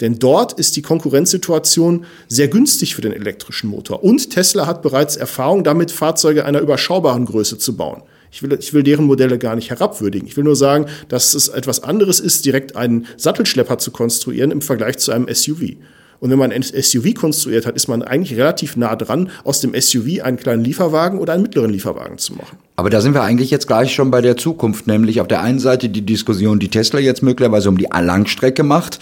[0.02, 4.04] Denn dort ist die Konkurrenzsituation sehr günstig für den elektrischen Motor.
[4.04, 8.04] Und Tesla hat bereits Erfahrung damit, Fahrzeuge einer überschaubaren Größe zu bauen.
[8.30, 10.28] Ich will, ich will deren Modelle gar nicht herabwürdigen.
[10.28, 14.62] Ich will nur sagen, dass es etwas anderes ist, direkt einen Sattelschlepper zu konstruieren im
[14.62, 15.78] Vergleich zu einem SUV.
[16.19, 19.80] Und wenn man ein SUV konstruiert hat, ist man eigentlich relativ nah dran, aus dem
[19.80, 22.58] SUV einen kleinen Lieferwagen oder einen mittleren Lieferwagen zu machen.
[22.75, 25.60] Aber da sind wir eigentlich jetzt gleich schon bei der Zukunft, nämlich auf der einen
[25.60, 28.99] Seite die Diskussion, die Tesla jetzt möglicherweise um die Langstrecke macht.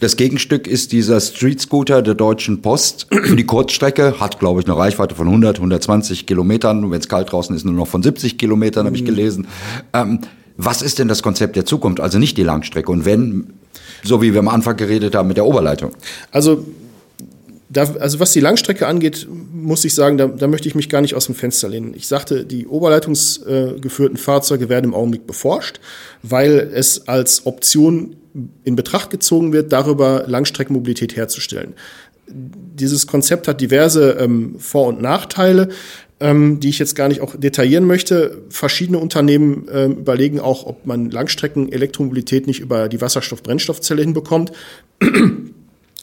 [0.00, 4.66] Das Gegenstück ist dieser Street Scooter der Deutschen Post für die Kurzstrecke, hat glaube ich
[4.66, 8.36] eine Reichweite von 100, 120 Kilometern, wenn es kalt draußen ist, nur noch von 70
[8.36, 9.46] Kilometern, habe ich gelesen.
[9.92, 10.18] Ähm,
[10.56, 12.00] was ist denn das Konzept der Zukunft?
[12.00, 13.52] Also nicht die Langstrecke und wenn,
[14.02, 15.92] so wie wir am Anfang geredet haben mit der Oberleitung.
[16.30, 16.64] Also,
[17.68, 21.00] da, also was die Langstrecke angeht, muss ich sagen, da, da möchte ich mich gar
[21.00, 21.94] nicht aus dem Fenster lehnen.
[21.94, 25.80] Ich sagte, die oberleitungsgeführten Fahrzeuge werden im Augenblick beforscht,
[26.22, 28.16] weil es als Option
[28.64, 31.74] in Betracht gezogen wird, darüber Langstreckenmobilität herzustellen.
[32.28, 35.68] Dieses Konzept hat diverse ähm, Vor- und Nachteile,
[36.22, 38.42] ähm, die ich jetzt gar nicht auch detaillieren möchte.
[38.48, 44.52] Verschiedene Unternehmen ähm, überlegen auch, ob man Langstrecken-Elektromobilität nicht über die Wasserstoff-Brennstoffzelle hinbekommt.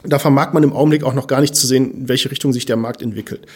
[0.02, 2.64] Da vermag man im Augenblick auch noch gar nicht zu sehen, in welche Richtung sich
[2.64, 3.46] der Markt entwickelt.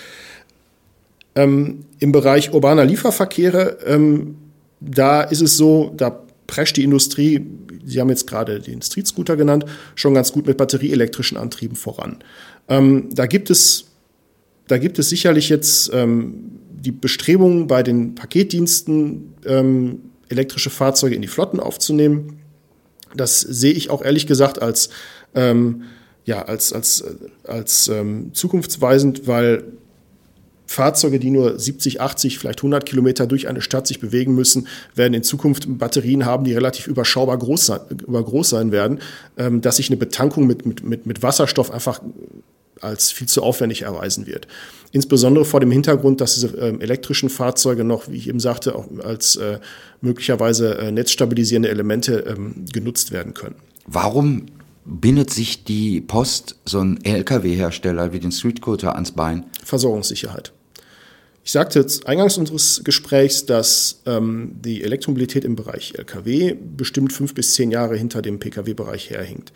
[1.35, 4.37] Ähm, Im Bereich urbaner Lieferverkehre, ähm,
[4.79, 7.47] da ist es so, da prescht die Industrie,
[7.87, 12.19] Sie haben jetzt gerade den Street Scooter genannt, schon ganz gut mit batterieelektrischen Antrieben voran.
[12.69, 13.87] Ähm, da gibt es,
[14.67, 21.23] da gibt es sicherlich jetzt ähm, die Bestrebungen bei den Paketdiensten, ähm, elektrische Fahrzeuge in
[21.23, 22.41] die Flotten aufzunehmen.
[23.15, 24.91] Das sehe ich auch ehrlich gesagt als
[25.35, 25.85] ähm,
[26.25, 27.05] ja, als, als,
[27.45, 29.65] als ähm, zukunftsweisend, weil
[30.67, 35.13] Fahrzeuge, die nur 70, 80, vielleicht 100 Kilometer durch eine Stadt sich bewegen müssen, werden
[35.13, 39.01] in Zukunft Batterien haben, die relativ überschaubar groß sein, über groß sein werden,
[39.37, 42.01] ähm, dass sich eine Betankung mit, mit, mit Wasserstoff einfach
[42.85, 44.47] als viel zu aufwendig erweisen wird.
[44.93, 48.87] Insbesondere vor dem Hintergrund, dass diese ähm, elektrischen Fahrzeuge noch, wie ich eben sagte, auch
[49.03, 49.59] als äh,
[50.01, 53.57] möglicherweise äh, netzstabilisierende Elemente ähm, genutzt werden können.
[53.87, 54.47] Warum
[54.85, 59.47] bindet sich die Post so ein LKW-Hersteller wie den Street Scooter ans Bein?
[59.65, 60.53] Versorgungssicherheit.
[61.45, 67.35] Ich sagte jetzt eingangs unseres Gesprächs, dass ähm, die Elektromobilität im Bereich Lkw bestimmt fünf
[67.35, 69.53] bis zehn Jahre hinter dem Pkw-Bereich herhinkt.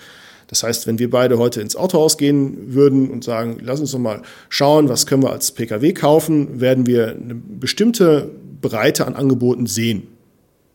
[0.48, 3.98] Das heißt, wenn wir beide heute ins Autohaus gehen würden und sagen, lass uns doch
[3.98, 8.30] mal schauen, was können wir als Pkw kaufen, werden wir eine bestimmte
[8.60, 10.08] Breite an Angeboten sehen.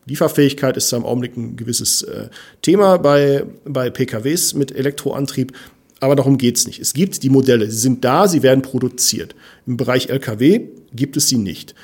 [0.06, 2.28] Lieferfähigkeit ist im Augenblick ein gewisses äh,
[2.62, 5.52] Thema bei, bei PKWs mit Elektroantrieb.
[6.00, 6.80] Aber darum geht's nicht.
[6.80, 9.34] Es gibt die Modelle, sie sind da, sie werden produziert.
[9.66, 11.74] Im Bereich Lkw gibt es sie nicht.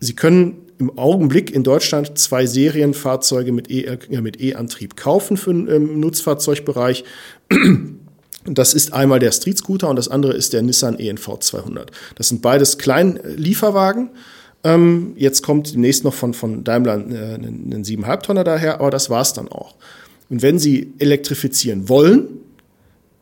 [0.00, 3.98] Sie können im Augenblick in Deutschland zwei Serienfahrzeuge mit E- äh,
[4.38, 7.04] E-Antrieb kaufen für den ähm, Nutzfahrzeugbereich.
[8.44, 11.90] Das ist einmal der Street Scooter und das andere ist der Nissan ENV 200.
[12.14, 14.10] Das sind beides Kleinlieferwagen.
[14.64, 19.10] Ähm, jetzt kommt demnächst noch von, von Daimler äh, ein 7,5 Tonner daher, aber das
[19.10, 19.74] war's dann auch.
[20.30, 22.28] Und wenn Sie elektrifizieren wollen,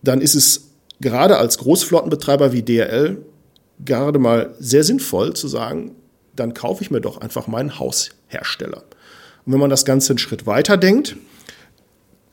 [0.03, 0.69] dann ist es
[1.01, 3.19] gerade als Großflottenbetreiber wie DRL
[3.85, 5.93] gerade mal sehr sinnvoll zu sagen,
[6.35, 8.85] dann kaufe ich mir doch einfach meinen Haushersteller.
[9.47, 11.17] Und wenn man das Ganze einen Schritt weiter denkt,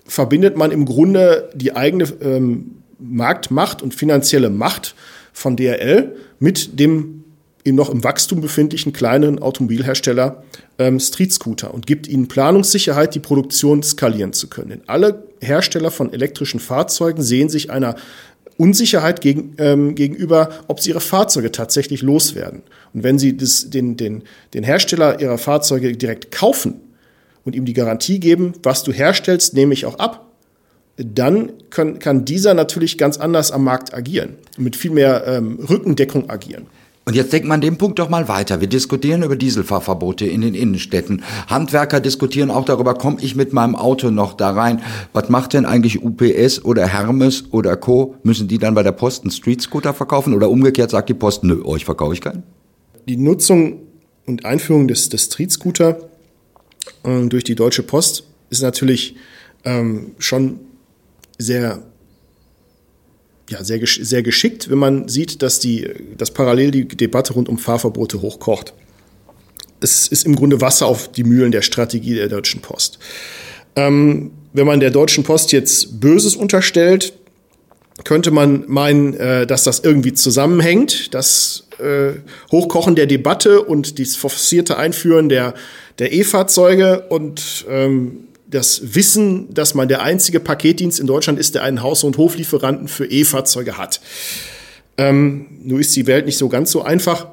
[0.06, 4.96] verbindet man im Grunde die eigene ähm, Marktmacht und finanzielle Macht
[5.34, 7.24] von DRL mit dem
[7.64, 10.44] im noch im Wachstum befindlichen kleinen Automobilhersteller
[10.78, 14.70] ähm, Street Scooter und gibt ihnen Planungssicherheit, die Produktion skalieren zu können.
[14.70, 17.96] Denn alle Hersteller von elektrischen Fahrzeugen sehen sich einer
[18.58, 22.62] Unsicherheit gegen, ähm, gegenüber, ob sie ihre Fahrzeuge tatsächlich loswerden.
[22.94, 26.82] Und wenn sie das, den, den, den Hersteller ihrer Fahrzeuge direkt kaufen
[27.46, 30.26] und ihm die Garantie geben, was du herstellst, nehme ich auch ab,
[30.98, 36.30] dann kann, kann dieser natürlich ganz anders am Markt agieren, mit viel mehr ähm, Rückendeckung
[36.30, 36.68] agieren.
[37.08, 38.62] Und jetzt denkt man den Punkt doch mal weiter.
[38.62, 41.24] Wir diskutieren über Dieselfahrverbote in den Innenstädten.
[41.48, 44.82] Handwerker diskutieren auch darüber, komme ich mit meinem Auto noch da rein?
[45.14, 48.16] Was macht denn eigentlich UPS oder Hermes oder Co?
[48.24, 50.34] Müssen die dann bei der Post einen Street Scooter verkaufen?
[50.34, 52.42] Oder umgekehrt sagt die Post, nö, euch verkaufe ich keinen?
[53.08, 53.82] Die Nutzung
[54.26, 56.00] und Einführung des, des Street Scooter
[57.04, 59.16] äh, durch die Deutsche Post ist natürlich
[59.64, 60.60] ähm, schon
[61.38, 61.84] sehr
[63.50, 67.58] ja, sehr, sehr geschickt, wenn man sieht, dass, die, dass parallel die Debatte rund um
[67.58, 68.74] Fahrverbote hochkocht.
[69.82, 72.98] Es ist im Grunde Wasser auf die Mühlen der Strategie der Deutschen Post.
[73.76, 77.14] Ähm, wenn man der Deutschen Post jetzt Böses unterstellt,
[78.04, 81.14] könnte man meinen, äh, dass das irgendwie zusammenhängt.
[81.14, 82.20] Das äh,
[82.52, 85.54] Hochkochen der Debatte und das forcierte Einführen der,
[86.00, 91.64] der E-Fahrzeuge und ähm, das Wissen, dass man der einzige Paketdienst in Deutschland ist, der
[91.64, 94.02] einen Haus- und Hoflieferanten für E-Fahrzeuge hat.
[94.98, 97.28] Ähm, nur ist die Welt nicht so ganz so einfach.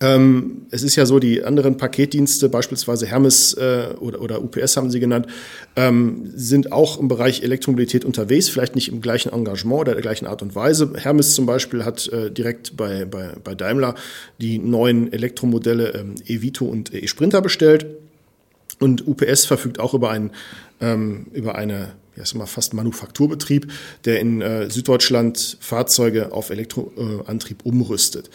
[0.00, 4.90] Ähm, es ist ja so, die anderen Paketdienste, beispielsweise Hermes äh, oder, oder UPS haben
[4.90, 5.26] sie genannt,
[5.74, 10.26] ähm, sind auch im Bereich Elektromobilität unterwegs, vielleicht nicht im gleichen Engagement oder der gleichen
[10.26, 10.92] Art und Weise.
[10.96, 13.96] Hermes zum Beispiel hat äh, direkt bei, bei, bei Daimler
[14.40, 17.86] die neuen Elektromodelle ähm, E-Vito und E-Sprinter bestellt.
[18.78, 20.30] Und UPS verfügt auch über, ein,
[20.80, 23.70] ähm, über eine ja, ist mal fast Manufakturbetrieb,
[24.04, 28.28] der in äh, Süddeutschland Fahrzeuge auf Elektroantrieb umrüstet.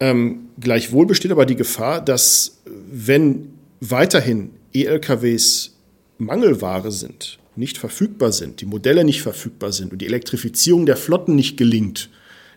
[0.00, 5.74] Ähm, gleichwohl besteht aber die Gefahr, dass wenn weiterhin E-LKWs
[6.18, 11.34] Mangelware sind, nicht verfügbar sind, die Modelle nicht verfügbar sind und die Elektrifizierung der Flotten
[11.34, 12.10] nicht gelingt,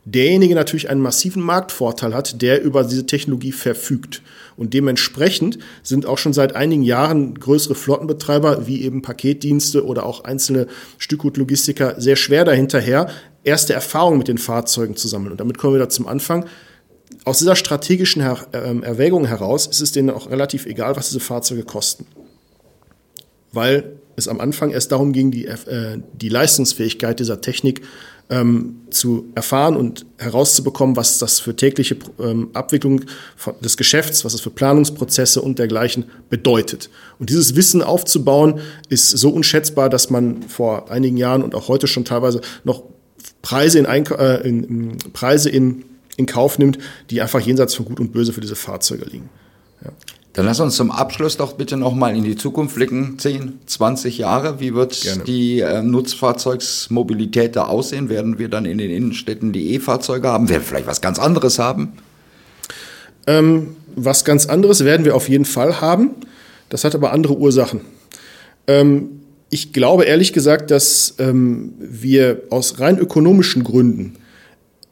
[0.05, 4.21] derjenige natürlich einen massiven Marktvorteil hat, der über diese Technologie verfügt.
[4.57, 10.23] Und dementsprechend sind auch schon seit einigen Jahren größere Flottenbetreiber wie eben Paketdienste oder auch
[10.23, 10.67] einzelne
[10.97, 13.09] Stückgutlogistiker sehr schwer dahinterher,
[13.43, 15.31] erste Erfahrungen mit den Fahrzeugen zu sammeln.
[15.31, 16.45] Und damit kommen wir da zum Anfang.
[17.25, 21.19] Aus dieser strategischen Her äh, Erwägung heraus ist es denen auch relativ egal, was diese
[21.19, 22.05] Fahrzeuge kosten.
[23.51, 27.81] Weil es am Anfang erst darum ging, die, äh, die Leistungsfähigkeit dieser Technik
[28.29, 33.01] ähm, zu erfahren und herauszubekommen, was das für tägliche ähm, Abwicklung
[33.61, 36.89] des Geschäfts, was es für Planungsprozesse und dergleichen bedeutet.
[37.17, 41.87] Und dieses Wissen aufzubauen, ist so unschätzbar, dass man vor einigen Jahren und auch heute
[41.87, 42.83] schon teilweise noch
[43.41, 45.85] Preise in, Eink äh, in, Preise in,
[46.19, 46.77] in Kauf nimmt,
[47.09, 49.29] die einfach jenseits von Gut und Böse für diese Fahrzeuge liegen.
[49.83, 49.91] Ja.
[50.33, 53.17] Dann lass uns zum Abschluss doch bitte nochmal in die Zukunft blicken.
[53.17, 54.59] 10, 20 Jahre.
[54.59, 55.23] Wie wird Gerne.
[55.23, 58.09] die äh, Nutzfahrzeugsmobilität da aussehen?
[58.09, 60.47] Werden wir dann in den Innenstädten die E-Fahrzeuge haben?
[60.47, 61.93] Werden wir vielleicht was ganz anderes haben?
[63.25, 66.11] Ähm, was ganz anderes werden wir auf jeden Fall haben.
[66.69, 67.81] Das hat aber andere Ursachen.
[68.67, 74.17] Ähm, ich glaube ehrlich gesagt, dass ähm, wir aus rein ökonomischen Gründen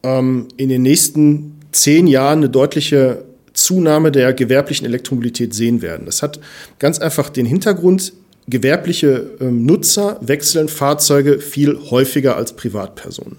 [0.07, 6.05] ähm, in den nächsten zehn Jahren eine deutliche Zunahme der gewerblichen Elektromobilität sehen werden.
[6.05, 6.39] Das hat
[6.79, 8.13] ganz einfach den Hintergrund,
[8.47, 13.37] gewerbliche ähm, Nutzer wechseln Fahrzeuge viel häufiger als Privatpersonen.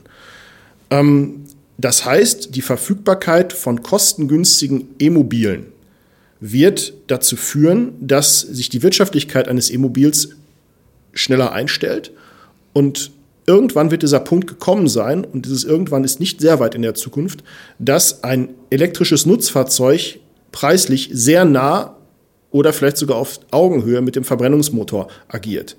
[0.91, 1.45] Ähm,
[1.79, 5.67] das heißt, die Verfügbarkeit von kostengünstigen E-Mobilen
[6.41, 10.31] wird dazu führen, dass sich die Wirtschaftlichkeit eines E-Mobils
[11.13, 12.13] schneller einstellt
[12.73, 13.13] und
[13.49, 16.95] irgendwann wird dieser Punkt gekommen sein, und dieses irgendwann ist nicht sehr weit in der
[16.95, 17.43] Zukunft,
[17.79, 20.21] dass ein elektrisches Nutzfahrzeug
[20.53, 21.97] preislich sehr nah
[22.51, 25.77] oder vielleicht sogar auf Augenhöhe mit dem Verbrennungsmotor agiert.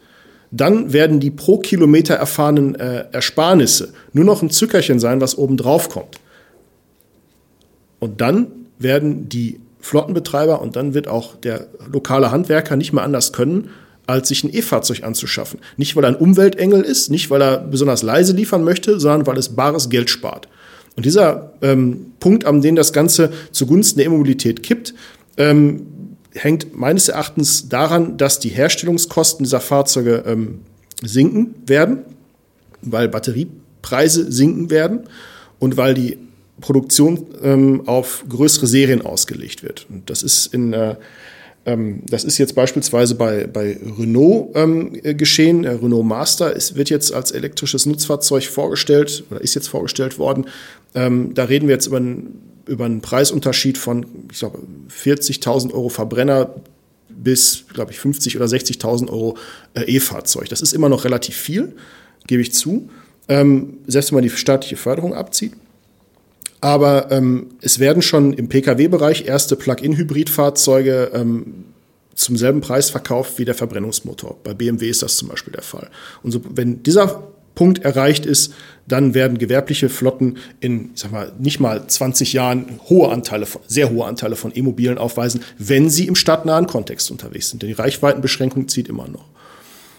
[0.52, 5.58] Dann werden die pro Kilometer erfahrenen äh, Ersparnisse nur noch ein Zückerchen sein, was oben
[5.58, 6.20] drauf kommt.
[8.00, 8.48] Und dann
[8.80, 13.70] werden die Flottenbetreiber und dann wird auch der lokale Handwerker nicht mehr anders können,
[14.10, 15.60] als sich ein E-Fahrzeug anzuschaffen.
[15.78, 19.38] Nicht, weil er ein Umweltengel ist, nicht, weil er besonders leise liefern möchte, sondern weil
[19.38, 20.48] es bares Geld spart.
[20.96, 24.96] Und dieser ähm, Punkt, an dem das Ganze zugunsten der E-Mobilität kippt,
[25.38, 25.86] ähm,
[26.34, 30.62] hängt meines Erachtens daran, dass die Herstellungskosten dieser Fahrzeuge ähm,
[31.04, 32.00] sinken werden,
[32.82, 35.02] weil Batteriepreise sinken werden
[35.60, 36.18] und weil die
[36.62, 39.86] Produktion ähm, auf größere Serien ausgelegt wird.
[39.90, 40.96] Und das ist in äh,
[42.06, 45.64] das ist jetzt beispielsweise bei, bei Renault ähm, geschehen.
[45.64, 50.46] Der Renault Master ist, wird jetzt als elektrisches Nutzfahrzeug vorgestellt oder ist jetzt vorgestellt worden.
[50.96, 54.60] Ähm, da reden wir jetzt über einen, über einen Preisunterschied von, ich glaube,
[55.04, 56.54] 40.000 Euro Verbrenner
[57.10, 59.38] bis, glaube ich, 50 oder 60.000 Euro
[59.74, 60.50] äh, E-Fahrzeug.
[60.50, 61.76] Das ist immer noch relativ viel,
[62.28, 62.90] gebe ich zu.
[63.28, 65.54] Ähm, selbst wenn man die staatliche Förderung abzieht.
[66.62, 71.66] Aber ähm, es werden schon im Pkw-Bereich erste Plug-in-Hybrid-Fahrzeuge ähm,
[72.16, 74.38] zum selben Preis verkauft wie der Verbrennungsmotor.
[74.44, 75.90] Bei BMW ist das zum Beispiel der Fall.
[76.22, 77.24] Und so, wenn dieser
[77.56, 78.54] Punkt erreicht ist,
[78.88, 83.90] dann werden gewerbliche Flotten in, ich sag mal, nicht mal 20 Jahren hohe Anteile, sehr
[83.90, 87.62] hohe Anteile von E-Mobilen aufweisen, wenn sie im stadtnahen Kontext unterwegs sind.
[87.62, 89.26] Denn die Reichenweitenbeschränkung zieht immer noch.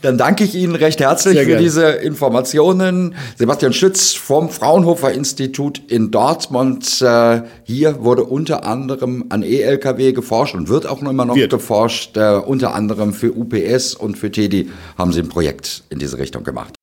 [0.03, 1.62] Dann danke ich Ihnen recht herzlich Sehr für gerne.
[1.62, 3.14] diese Informationen.
[3.36, 7.03] Sebastian Schütz vom Fraunhofer Institut in Dortmund.
[7.03, 11.51] Äh, hier wurde unter anderem an E-Lkw geforscht und wird auch immer noch wird.
[11.51, 12.16] geforscht.
[12.16, 16.44] Äh, unter anderem für UPS und für TEDI haben Sie ein Projekt in diese Richtung
[16.44, 16.74] gemacht.